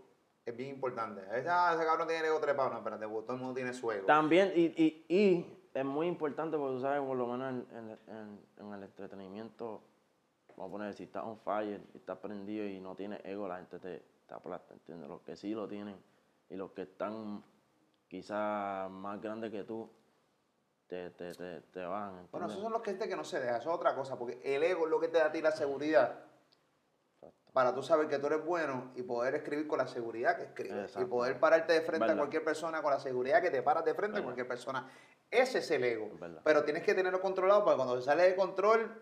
[0.46, 1.22] es bien importante.
[1.28, 2.70] A veces, ah, ese cabrón tiene el ego trepado.
[2.70, 4.06] No, espérate, todo el mundo tiene su ego.
[4.06, 8.16] También, y, y, y es muy importante porque tú sabes, por lo menos en, en-
[8.16, 9.82] en- en el entretenimiento,
[10.58, 13.58] vamos a poner, si estás on fire y estás prendido y no tienes ego, la
[13.58, 15.10] gente te, te aplasta, ¿entiendes?
[15.10, 15.98] Los que sí lo tienen
[16.50, 17.44] y los que están
[18.08, 19.90] quizás más grandes que tú,
[20.88, 22.52] te, te, te, te bajan, Bueno, ¿entiendes?
[22.52, 23.58] esos son los que que no se deja.
[23.58, 24.18] Eso es otra cosa.
[24.18, 26.20] Porque el ego es lo que te da a ti la seguridad.
[27.16, 27.52] Exacto.
[27.54, 30.76] Para tú saber que tú eres bueno y poder escribir con la seguridad que escribes.
[30.78, 31.10] Y Exacto.
[31.10, 32.18] poder pararte de frente a Verdad.
[32.18, 34.24] cualquier persona con la seguridad que te paras de frente a Verdad.
[34.26, 34.88] cualquier persona.
[35.32, 36.12] Ese es el ego.
[36.20, 36.42] Verdad.
[36.44, 39.02] Pero tienes que tenerlo controlado porque cuando se sale de control,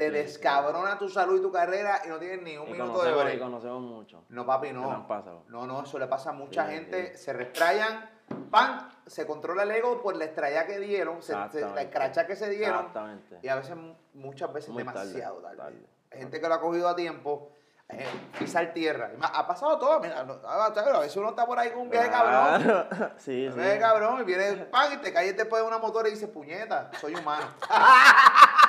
[0.00, 3.02] te Sí, descabrona tu salud y tu carrera y no tienes ni un Y minuto
[3.02, 3.38] de y break.
[3.38, 4.24] conocemos mucho.
[4.30, 5.06] No, papi, no.
[5.48, 7.12] No, no, eso le pasa a mucha Sí, gente.
[7.16, 7.24] sí.
[7.24, 8.08] Se restrayan,
[8.50, 8.88] ¡pam!
[9.06, 12.48] Se controla el ego por la estrella que dieron, se- se- la escracha que se
[12.48, 12.78] dieron.
[12.86, 13.38] Exactamente.
[13.42, 13.76] Y a veces,
[14.14, 15.56] muchas veces Muy demasiado tarde.
[15.56, 15.86] tarde.
[16.12, 17.52] Hay gente que lo ha cogido a tiempo,
[17.90, 18.06] eh,
[18.38, 19.10] pisar tierra.
[19.20, 20.70] Ha pasado todo, mira, no- a
[21.00, 22.86] veces uno está por ahí con un viaje cabrón.
[23.18, 23.58] Sí, Un sí.
[23.60, 24.92] viaje cabrón, y viene, ¡pam!
[24.94, 27.46] y te caes después de una motora y dices, puñeta, soy humano.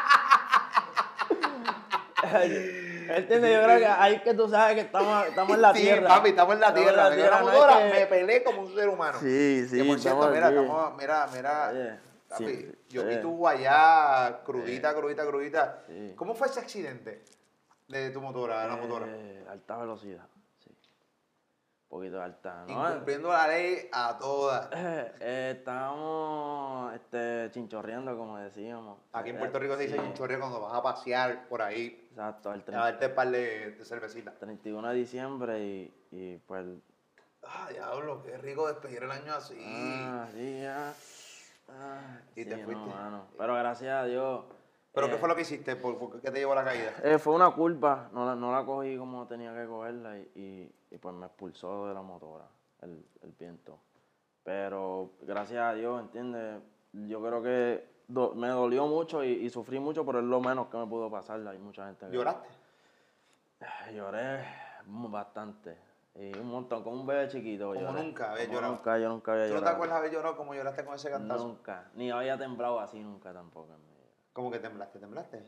[2.33, 3.53] ¿Entiendes?
[3.53, 6.07] Yo creo que ahí es que tú sabes que estamos, estamos en la sí, tierra.
[6.07, 7.03] papi, estamos en la Estamos tierra.
[7.07, 9.17] en la tierra, no que- me peleé como un ser humano.
[9.19, 9.77] Sí, sí.
[9.77, 14.93] Que por cierto, mira, estamos- mira, mira, Oye, papi, sí, yo vi tu allá crudita,
[14.93, 15.79] crudita, crudita.
[15.87, 16.13] Sí.
[16.15, 17.23] ¿Cómo fue ese accidente
[17.87, 19.05] de tu motora, de la motora?
[19.09, 20.25] Eh, alta velocidad,
[21.91, 22.65] poquito alta.
[22.67, 22.89] ¿no?
[22.89, 24.69] Incumpliendo la ley a todas.
[24.73, 28.97] Eh, eh, estábamos este, chinchorreando, como decíamos.
[29.13, 30.01] Aquí en Eh, Puerto Rico se dice sí,
[30.39, 33.85] cuando vas a pasear por ahí, Exacto, el a 30 darte un par de, de
[33.85, 34.39] cervecitas.
[34.39, 36.65] 31 de diciembre y, y pues...
[37.43, 39.57] Ah, diablo, qué rico despedir el año así.
[39.63, 40.93] Ah, sí, ya.
[41.69, 42.85] Ah, Y sí, te no, fuiste.
[42.85, 43.25] mano.
[43.37, 44.45] Pero gracias a Dios.
[44.93, 45.75] ¿Pero eh, qué fue lo que hiciste?
[45.75, 46.91] ¿Por, por qué te llevó la caída?
[47.03, 50.75] Eh, fue una curva, no la, no la cogí como tenía que cogerla y, y-
[50.95, 52.45] y, pues me expulsó de la motora
[52.81, 53.79] el, el viento.
[54.43, 56.61] Pero gracias a Dios, ¿entiendes?
[56.93, 60.67] Yo creo que do- me dolió mucho y, y sufrí mucho, pero es lo menos
[60.67, 61.45] que me pudo pasar.
[61.47, 62.13] Hay mucha gente que...
[62.13, 62.47] ¿Lloraste?
[63.93, 64.43] Lloré
[64.87, 65.77] bastante.
[66.15, 67.67] Y un montón, como un bebé chiquito.
[67.69, 68.03] Como lloré.
[68.03, 68.73] nunca había llorado.
[68.73, 69.75] Nunca, yo nunca había ¿Tú no te llorado.
[69.75, 71.47] acuerdas haber llorado como lloraste con ese cantazo?
[71.47, 71.89] Nunca.
[71.93, 74.00] Ni había temblado así nunca tampoco en mi vida.
[74.33, 74.99] ¿Cómo que temblaste?
[74.99, 75.43] ¿Temblaste?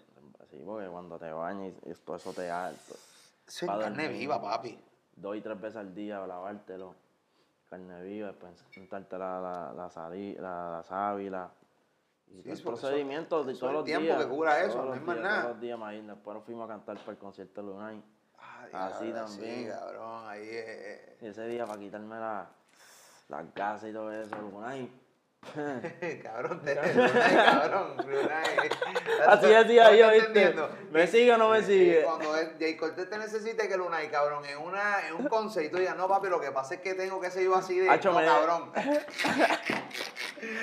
[0.49, 2.69] Sí, porque cuando te bañas y todo eso te da...
[2.71, 2.93] Eso
[3.47, 4.19] es Pa' carne dormir.
[4.19, 4.79] viva, papi.
[5.15, 6.95] dos y tres veces al día lavártelo.
[7.69, 11.49] Carne viva, después untarte la, la, la, sali- la, la sábila.
[12.27, 14.23] Y Sí, el porque eso- procedimiento de todos es el los tiempo días.
[14.25, 15.41] que cura eso, no los es más días, nada.
[15.41, 16.13] Todos los días, imagínate.
[16.15, 18.03] Después nos fuimos a cantar para el concierto de Lunay.
[18.73, 19.63] Ah, Así diablo, también.
[19.63, 22.47] Sí, cabrón, ahí eh, Y ese día para quitarme la,
[23.29, 24.89] las gasas y todo eso, Lunay,
[26.23, 28.69] cabrón, te, cabrón, Lunay.
[29.27, 30.55] Así decía ¿Estás yo, ¿viste?
[30.91, 32.03] ¿Me sigue o no me sigue?
[32.03, 36.07] Cuando Jay Cortez te necesite que Lunay, cabrón, en, una, en un tú digas, no,
[36.07, 37.89] papi, lo que pasa es que tengo que ser yo así de.
[37.89, 38.71] Hacho, no, me- cabrón.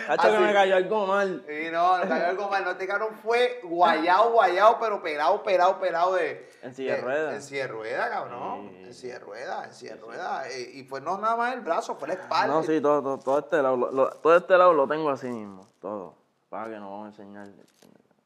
[0.09, 1.45] Hacho, que me cayó algo mal.
[1.49, 2.65] Y no, no cayó algo mal.
[2.65, 6.49] No, este cabrón fue guayado, guayado, pero pelado, pelado, pelado de.
[6.63, 7.35] En silla de ruedas.
[7.35, 8.69] En silla de ruedas, cabrón.
[8.71, 8.83] Sí.
[8.85, 10.47] En silla de ruedas, en silla de ruedas.
[10.57, 12.49] Y, y pues no nada más el brazo, fue la espalda.
[12.55, 15.67] No, sí, todo, todo, todo este lado, lo- todo este lado lo tengo así mismo,
[15.81, 16.15] todo.
[16.49, 17.47] Para que nos vamos a enseñar.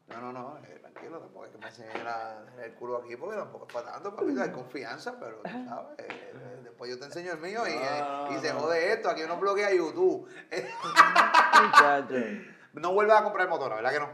[0.09, 3.37] No, no, no, eh, tranquilo, tampoco es que me enseñe la- el culo aquí porque
[3.37, 7.07] tampoco es para tanto, papi, hay confianza, pero tú sabes, eh, eh, después yo te
[7.07, 8.61] enseño el mío y, No, y se no.
[8.61, 10.29] jode esto, aquí uno bloquea YouTube.
[12.75, 14.09] No vuelvas a comprar motora, ¿verdad que no?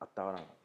[0.00, 0.55] Hasta ahora no.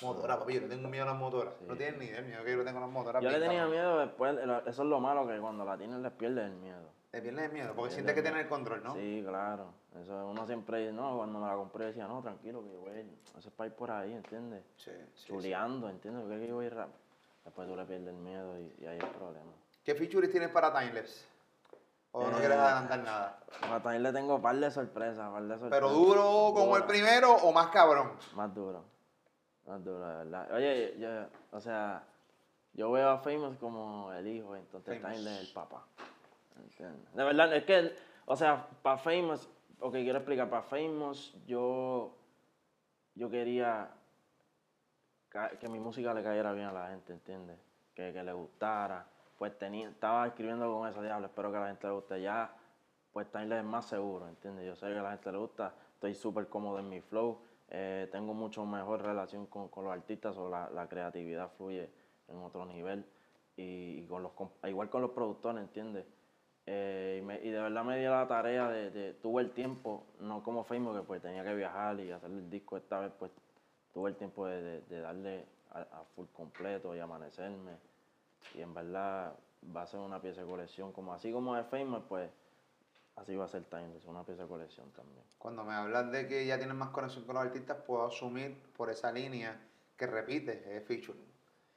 [0.00, 1.54] Motora, papi, yo le tengo miedo a las motoras.
[1.66, 3.22] No tienes ni idea miedo que yo le tengo a las motoras.
[3.22, 3.70] Yo le tenía cabrón.
[3.70, 6.90] miedo después, eso es lo malo, que cuando la tienes les pierdes el miedo.
[7.10, 8.94] Te pierdes el miedo, porque sientes que tienes el control, ¿no?
[8.94, 9.66] Sí, claro.
[10.02, 13.06] Eso uno siempre dice, no, cuando me la compré decía, no, tranquilo, que ir,
[13.38, 14.64] eso es para ir por ahí, ¿entiendes?
[14.78, 15.26] Sí, sí, sí.
[15.26, 16.22] Chuleando, ¿entiendes?
[16.26, 16.96] Porque yo voy rápido.
[17.44, 19.52] Después tú le pierdes el miedo y, y ahí hay el problema.
[19.84, 21.26] ¿Qué features tienes para Timelapse?
[22.12, 23.38] ¿O no Eh, quieres adelantar nada?
[23.62, 25.70] A también le tengo un par de sorpresas, par de sorpresas.
[25.70, 28.12] ¿Pero duro como el primero o más cabrón?
[28.34, 28.84] Más duro.
[29.66, 30.52] Duro, de verdad.
[30.54, 31.08] Oye, yo,
[31.56, 32.04] o sea,
[32.74, 35.00] yo veo a Famous como el hijo, entonces.
[35.00, 35.84] Tyler es el papá.
[36.56, 37.14] ¿Entiendes?
[37.14, 37.94] De verdad, es que,
[38.26, 39.48] o sea, para Famous,
[39.80, 42.14] ok, quiero explicar, para Famous yo,
[43.14, 43.90] yo quería
[45.58, 47.58] que mi música le cayera bien a la gente, ¿entiendes?
[47.94, 49.06] Que, que le gustara.
[49.38, 52.20] Pues tenía, estaba escribiendo con eso, diablo, espero que a la gente le guste.
[52.20, 52.54] Ya,
[53.12, 54.66] pues Tyler es más seguro, ¿entiendes?
[54.66, 57.40] Yo sé que a la gente le gusta, estoy súper cómodo en mi flow,
[57.74, 61.88] eh, tengo mucho mejor relación con, con los artistas, o la, la creatividad fluye
[62.28, 63.04] en otro nivel.
[63.56, 64.32] Y, y con los,
[64.64, 66.06] igual con los productores, ¿entiendes?
[66.66, 70.62] Eh, y, de verdad me dio la tarea de, de- tuve el tiempo, no como
[70.64, 73.32] Facebook, que pues tenía que viajar y hacer el disco esta vez, pues
[73.92, 77.72] tuve el tiempo de, de- de darle a, full completo y amanecerme.
[78.54, 79.34] Y en verdad
[79.74, 82.30] va a ser una pieza de colección, como así como es Famous, pues
[83.22, 85.22] así va a ser Timeless, una pieza de colección también.
[85.38, 88.90] Cuando me hablas de que ya tienes más conexión con los artistas, puedo asumir por
[88.90, 89.58] esa línea
[89.96, 91.24] que repites, es featuring.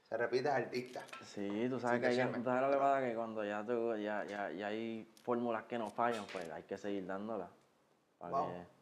[0.09, 1.03] Se repite es artista.
[1.25, 2.37] Sí, tú sabes que hay- decirme.
[2.39, 5.77] tú sabes lo que pasa que cuando ya, tú- ya, ya, ya hay fórmulas que
[5.77, 7.49] no fallan, pues hay que seguir dándolas.
[8.47, 8.75] que-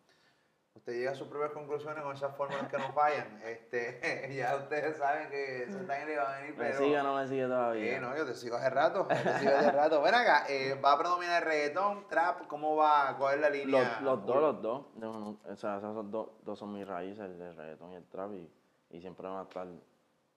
[0.76, 3.42] Usted llega a sus propias conclusiones con esas fórmulas que no fallan.
[3.44, 6.78] Este, ya ustedes saben que ese time le va a venir, ¿Me pero...
[6.78, 7.96] sigue o no me sigue todavía?
[7.96, 10.02] Sí, no, yo te sigo hace rato, yo te sigo hace rato.
[10.02, 12.48] Ven acá, eh, ¿va a predominar el reggaetón, trap?
[12.48, 13.16] ¿Cómo va?
[13.18, 14.00] ¿Cuál es la línea?
[14.02, 14.86] Los, los dos, los dos.
[14.96, 18.34] No, no, o sea, esos dos, dos son mis raíces, el, reggaetón y el trap,
[18.34, 18.52] y,
[18.90, 19.68] y siempre van a estar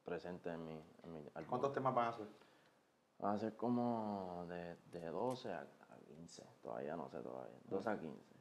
[0.04, 1.24] presentes en mi, en mi.
[1.48, 2.26] ¿Cuántos temas van a hacer?
[3.18, 7.88] Van a ser como de, de 12 a, a 15, todavía no sé todavía, 12
[7.88, 8.35] a 15.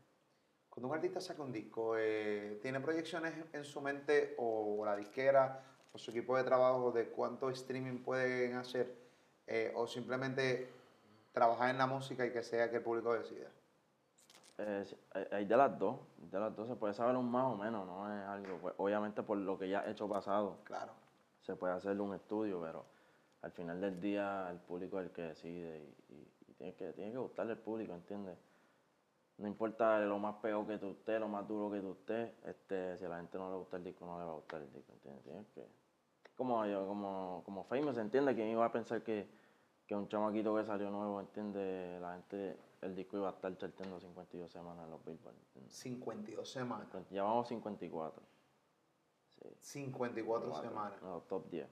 [0.76, 5.64] Cuando un artista saca un disco, eh, ¿tiene proyecciones en su mente o la disquera
[5.94, 8.94] o su equipo de trabajo de cuánto streaming pueden hacer?
[9.48, 10.68] eh, ¿O simplemente
[11.32, 13.48] trabajar en la música y que sea que el público decida?
[14.58, 17.56] Eh, hay- hay de las dos, de las dos se puede saber un más o
[17.56, 20.92] menos, no es algo, pues, obviamente por lo que ya he hecho pasado, Claro.
[21.42, 22.84] se puede hacer un estudio, pero
[23.44, 25.78] al final del día el público es el que decide
[26.10, 28.38] y, y- y tiene, que, tiene que gustarle al público, ¿entiendes?
[29.38, 32.98] No importa lo más pegado que tú estés, lo más duro que tú estés, este,
[32.98, 34.72] si a la gente no le gusta el disco, no le va a gustar el
[34.72, 35.48] disco, ¿entiendes?
[35.54, 35.68] Que,
[36.36, 38.36] como yo, como, como Famous, ¿entiendes?
[38.36, 39.28] ¿Quién iba a pensar que,
[39.86, 42.00] que un chamaquito que salió nuevo, ¿entiendes?
[42.02, 45.76] La gente, el disco iba a estar charteando 52 semanas en los Billboard, ¿entiendes?
[45.76, 46.88] 52 semanas.
[47.12, 48.24] Ya vamos 54.
[49.30, 49.50] Sí.
[49.60, 51.02] 54 semanas.
[51.02, 51.68] No, top 10.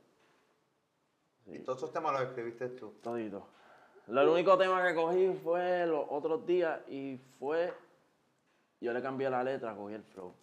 [1.45, 2.93] Y todos esos temas los escribiste tú.
[3.01, 3.47] todito.
[4.07, 7.73] Lo el único tema que cogí fue los otros días y fue.
[8.81, 10.33] Yo le cambié la letra, cogí el flow.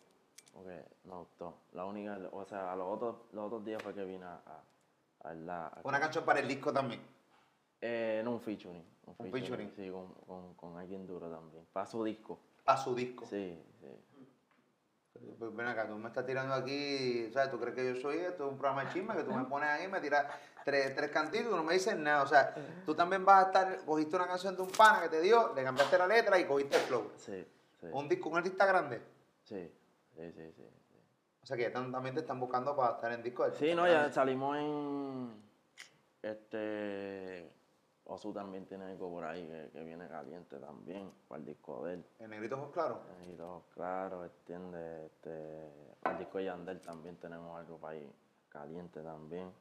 [0.54, 1.54] Porque me gustó.
[1.72, 4.40] La única, o sea, los otros, los otros días fue que vine a,
[5.24, 5.66] a, a la.
[5.66, 7.00] a- Una canción para el disco también.
[7.82, 8.84] eh, no un featuring.
[9.06, 9.70] Un Un featuring.
[9.76, 11.66] Sí, con, con, con alguien duro también.
[11.72, 12.38] Para su disco.
[12.66, 13.26] A su disco.
[13.26, 13.86] Sí, sí.
[15.38, 17.50] Pues ven acá, tú me estás tirando aquí, ¿sabes?
[17.50, 18.46] ¿Tú crees que yo soy esto?
[18.46, 20.24] Es un programa de chisme que tú me pones ahí, me tiras
[20.64, 22.22] tres, tres cantitos y no me dices nada.
[22.22, 22.54] O sea,
[22.86, 25.62] tú también vas a estar, cogiste una canción de un pana que te dio, le
[25.64, 27.10] cambiaste la letra y cogiste el flow.
[27.16, 27.46] Sí,
[27.80, 27.86] sí.
[27.92, 29.00] Un disco, un artista grande.
[29.44, 29.72] Sí,
[30.16, 30.66] sí, sí, sí.
[31.42, 33.86] O sea que ya tam- también te están buscando para estar en disco Sí, no,
[33.86, 35.42] ya salimos en.
[36.22, 37.50] Este.
[38.04, 41.94] Osu también tiene algo por ahí que, que viene caliente también, para el disco de
[41.94, 42.04] él.
[42.18, 42.98] En negrito ojos claros.
[43.28, 45.06] Y todo claro, entiende.
[45.06, 45.68] Este,
[46.10, 48.12] el disco de Yandel también tenemos algo para ahí
[48.48, 49.52] caliente también.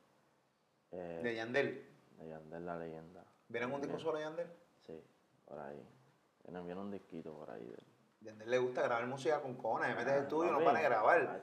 [0.92, 1.88] Eh, De Yandel.
[2.18, 3.24] de Yandel la leyenda.
[3.48, 4.48] ¿Viene un disco solo de Yandel?
[4.86, 5.02] Sí,
[5.46, 5.82] por ahí.
[6.44, 7.74] Viene, viene un disquito por ahí.
[8.22, 11.42] Yandel le gusta grabar música con cojones, mete el Ah, estudio y no para grabar.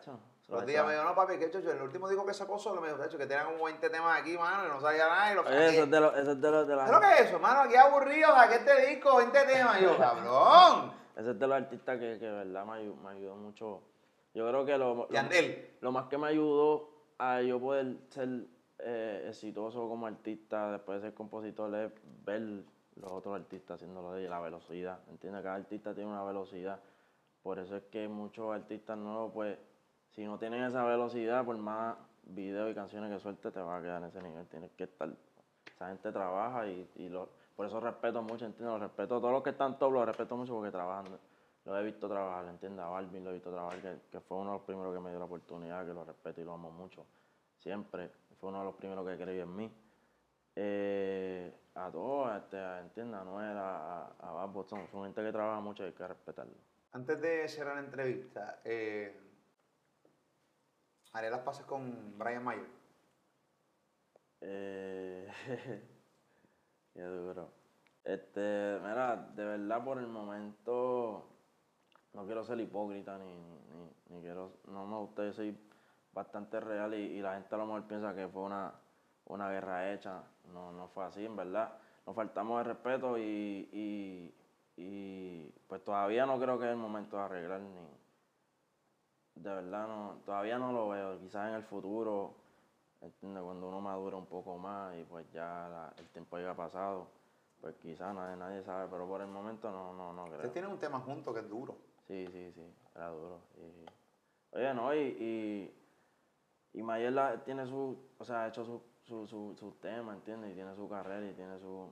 [0.49, 2.80] Los lo días me dijo, no papi, que hecho el último disco que sacó solo,
[2.80, 5.34] me dijo, hecho, que tenían como 20 temas aquí, mano, y no sabía nada, y
[5.34, 7.14] lo Oye, eso es de los, eso es de los, de la- ¿Sabes lo que
[7.22, 7.61] es eso, mano?
[7.62, 10.92] Aquí aburrido, saqué este disco, 20 temas, y yo, cabrón.
[11.16, 13.82] ese es de los artistas que, que verdad me ayudó, me ayudó mucho.
[14.34, 15.09] Yo creo que lo, lo-
[15.80, 18.28] lo más que me ayudó a yo poder ser
[18.79, 21.93] eh, exitoso como artista, después de ser compositor, es
[22.24, 22.64] ver
[22.97, 25.01] los otros artistas haciéndolo de la velocidad.
[25.11, 25.43] ¿Entiendes?
[25.43, 26.81] Cada artista tiene una velocidad.
[27.43, 29.59] Por eso es que muchos artistas nuevos, pues,
[30.11, 33.83] si no tienen esa velocidad, por más videos y canciones que suelte, te va a
[33.83, 34.47] quedar en ese nivel.
[34.49, 35.09] Tienes que estar.
[35.74, 38.72] Esa gente trabaja y, y lo- por eso respeto mucho, ¿entiendes?
[38.72, 41.07] Los respeto, todos los que están top los respeto mucho porque trabajan.
[41.64, 42.85] Lo he visto trabajar, ¿entiendes?
[42.85, 45.11] A Balvin lo he visto trabajar, que, que fue uno de los primeros que me
[45.11, 47.05] dio la oportunidad, que lo respeto y lo amo mucho.
[47.59, 48.11] Siempre.
[48.41, 49.72] Fue uno de los primeros que creyó en mí.
[50.55, 53.20] Eh, a todos, este, a, ¿entiendes?
[53.20, 56.55] A Noel, a, a, Babbo, son, son gente que trabaja mucho y hay que respetarlo.
[56.93, 59.14] antes de cerrar la entrevista, eh,
[61.12, 62.66] haré las pases con Brian Mayer.
[64.41, 65.28] Eh,
[66.95, 67.51] qué duro.
[68.05, 71.28] Este, mira, de verdad por el momento
[72.14, 75.59] no quiero ser hipócrita ni, ni, ni quiero, no me gusta, yo soy
[76.20, 78.72] bastante real y, y la gente a lo mejor piensa que fue una,
[79.26, 80.22] una guerra hecha.
[80.52, 81.74] No, no fue así, en verdad.
[82.06, 84.34] Nos faltamos de respeto y, y,
[84.78, 87.70] y pues todavía no creo que es el momento de arreglar ni,
[89.42, 91.18] de verdad no, todavía no lo veo.
[91.18, 92.34] Quizás en el futuro,
[93.02, 93.42] ¿entiendes?
[93.42, 97.08] Cuando uno madura un poco más y pues ya la- el tiempo haya pasado,
[97.60, 100.36] pues quizás nadie, nadie sabe, pero por el momento no, no, no creo.
[100.36, 101.76] Ustedes tienen un tema junto que es duro.
[102.06, 102.62] Sí, sí, sí,
[102.94, 103.40] era duro.
[103.58, 105.76] Y, oye, no, y, y,
[106.77, 110.53] y Mayela tiene su, o sea, ha hecho su, su, su, su tema, ¿entiendes?
[110.53, 111.91] Y tiene su carrera y tiene su,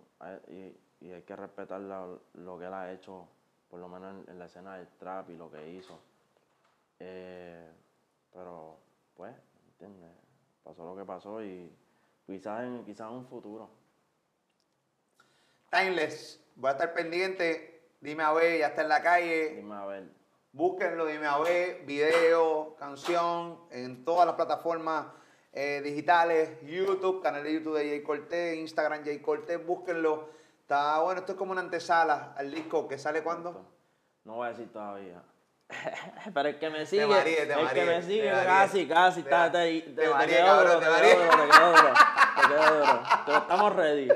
[0.48, 0.76] y,
[1.06, 3.26] y hay que respetar la- lo que él ha hecho,
[3.68, 5.98] por lo menos en, en la escena del trap y lo que hizo.
[7.00, 7.68] Eh,
[8.32, 8.78] pero,
[9.16, 9.34] pues,
[9.72, 10.10] ¿entiendes?
[10.62, 11.70] Pasó lo que pasó y
[12.26, 13.70] quizás en, quizás en un futuro.
[15.70, 17.88] Timeless, voy a estar pendiente.
[18.00, 19.54] Dime a ver, ya está en la calle.
[19.56, 20.23] Dime a ver.
[20.54, 25.06] Búsquenlo, dime a ver, video, canción, en todas las plataformas
[25.52, 30.28] eh, digitales, YouTube, canal de YouTube de Jay Cortés, Instagram Jay Cortés, búsquenlo.
[30.60, 33.66] Está bueno, esto es como una antesala al disco que sale cuando.
[34.22, 35.24] No voy a decir todavía.
[36.34, 39.90] Pero el que me sigue, el que me sigue casi, casi, Te está, te, te
[39.92, 41.92] te, cabrón, duro, te te duro, te quedó duro,
[42.36, 43.02] te duro.
[43.38, 44.08] Estamos ready.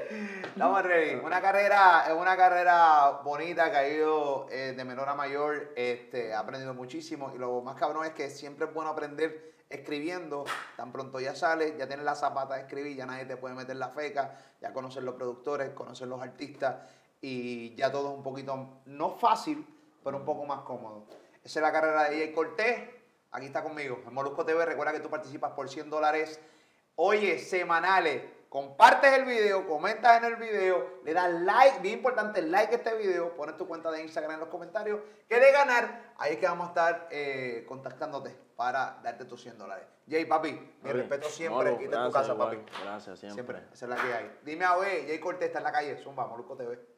[0.44, 1.14] Estamos ready.
[1.16, 5.72] Una carrera, es una carrera bonita que ha ido eh, de menor a mayor.
[5.76, 7.32] Este, ha aprendido muchísimo.
[7.34, 10.44] Y lo más cabrón es que siempre es bueno aprender escribiendo.
[10.76, 13.76] Tan pronto ya sale, ya tienes la zapata de escribir, ya nadie te puede meter
[13.76, 16.76] la feca, ya conocer los productores, conocer los artistas.
[17.20, 19.66] Y ya todo es un poquito, no fácil,
[20.05, 21.07] pero un poco más cómodo.
[21.49, 22.90] Esa es la carrera de Jay Cortés.
[23.30, 24.66] Aquí está conmigo, en Molusco TV.
[24.66, 26.38] Recuerda que tú participas por 100 dólares.
[26.96, 28.22] Oye, semanales.
[28.51, 32.94] Compartes el video, comentas en el video, le das like, bien importante, like a este
[32.96, 35.01] video, pones tu cuenta de Instagram en los comentarios.
[35.26, 39.57] Que de ganar, ahí es que vamos a estar eh, contactándote para darte tus 100
[39.57, 39.86] dólares.
[40.07, 41.82] Jay, papi, mi respeto siempre.
[41.82, 42.59] Es tu casa, igual.
[42.59, 42.72] papi.
[42.82, 43.42] Gracias, siempre.
[43.42, 44.38] Siempre, esa es la que hay.
[44.42, 46.97] Dime a ver, Jay Cortés está en la calle, Zumba, Molusco TV.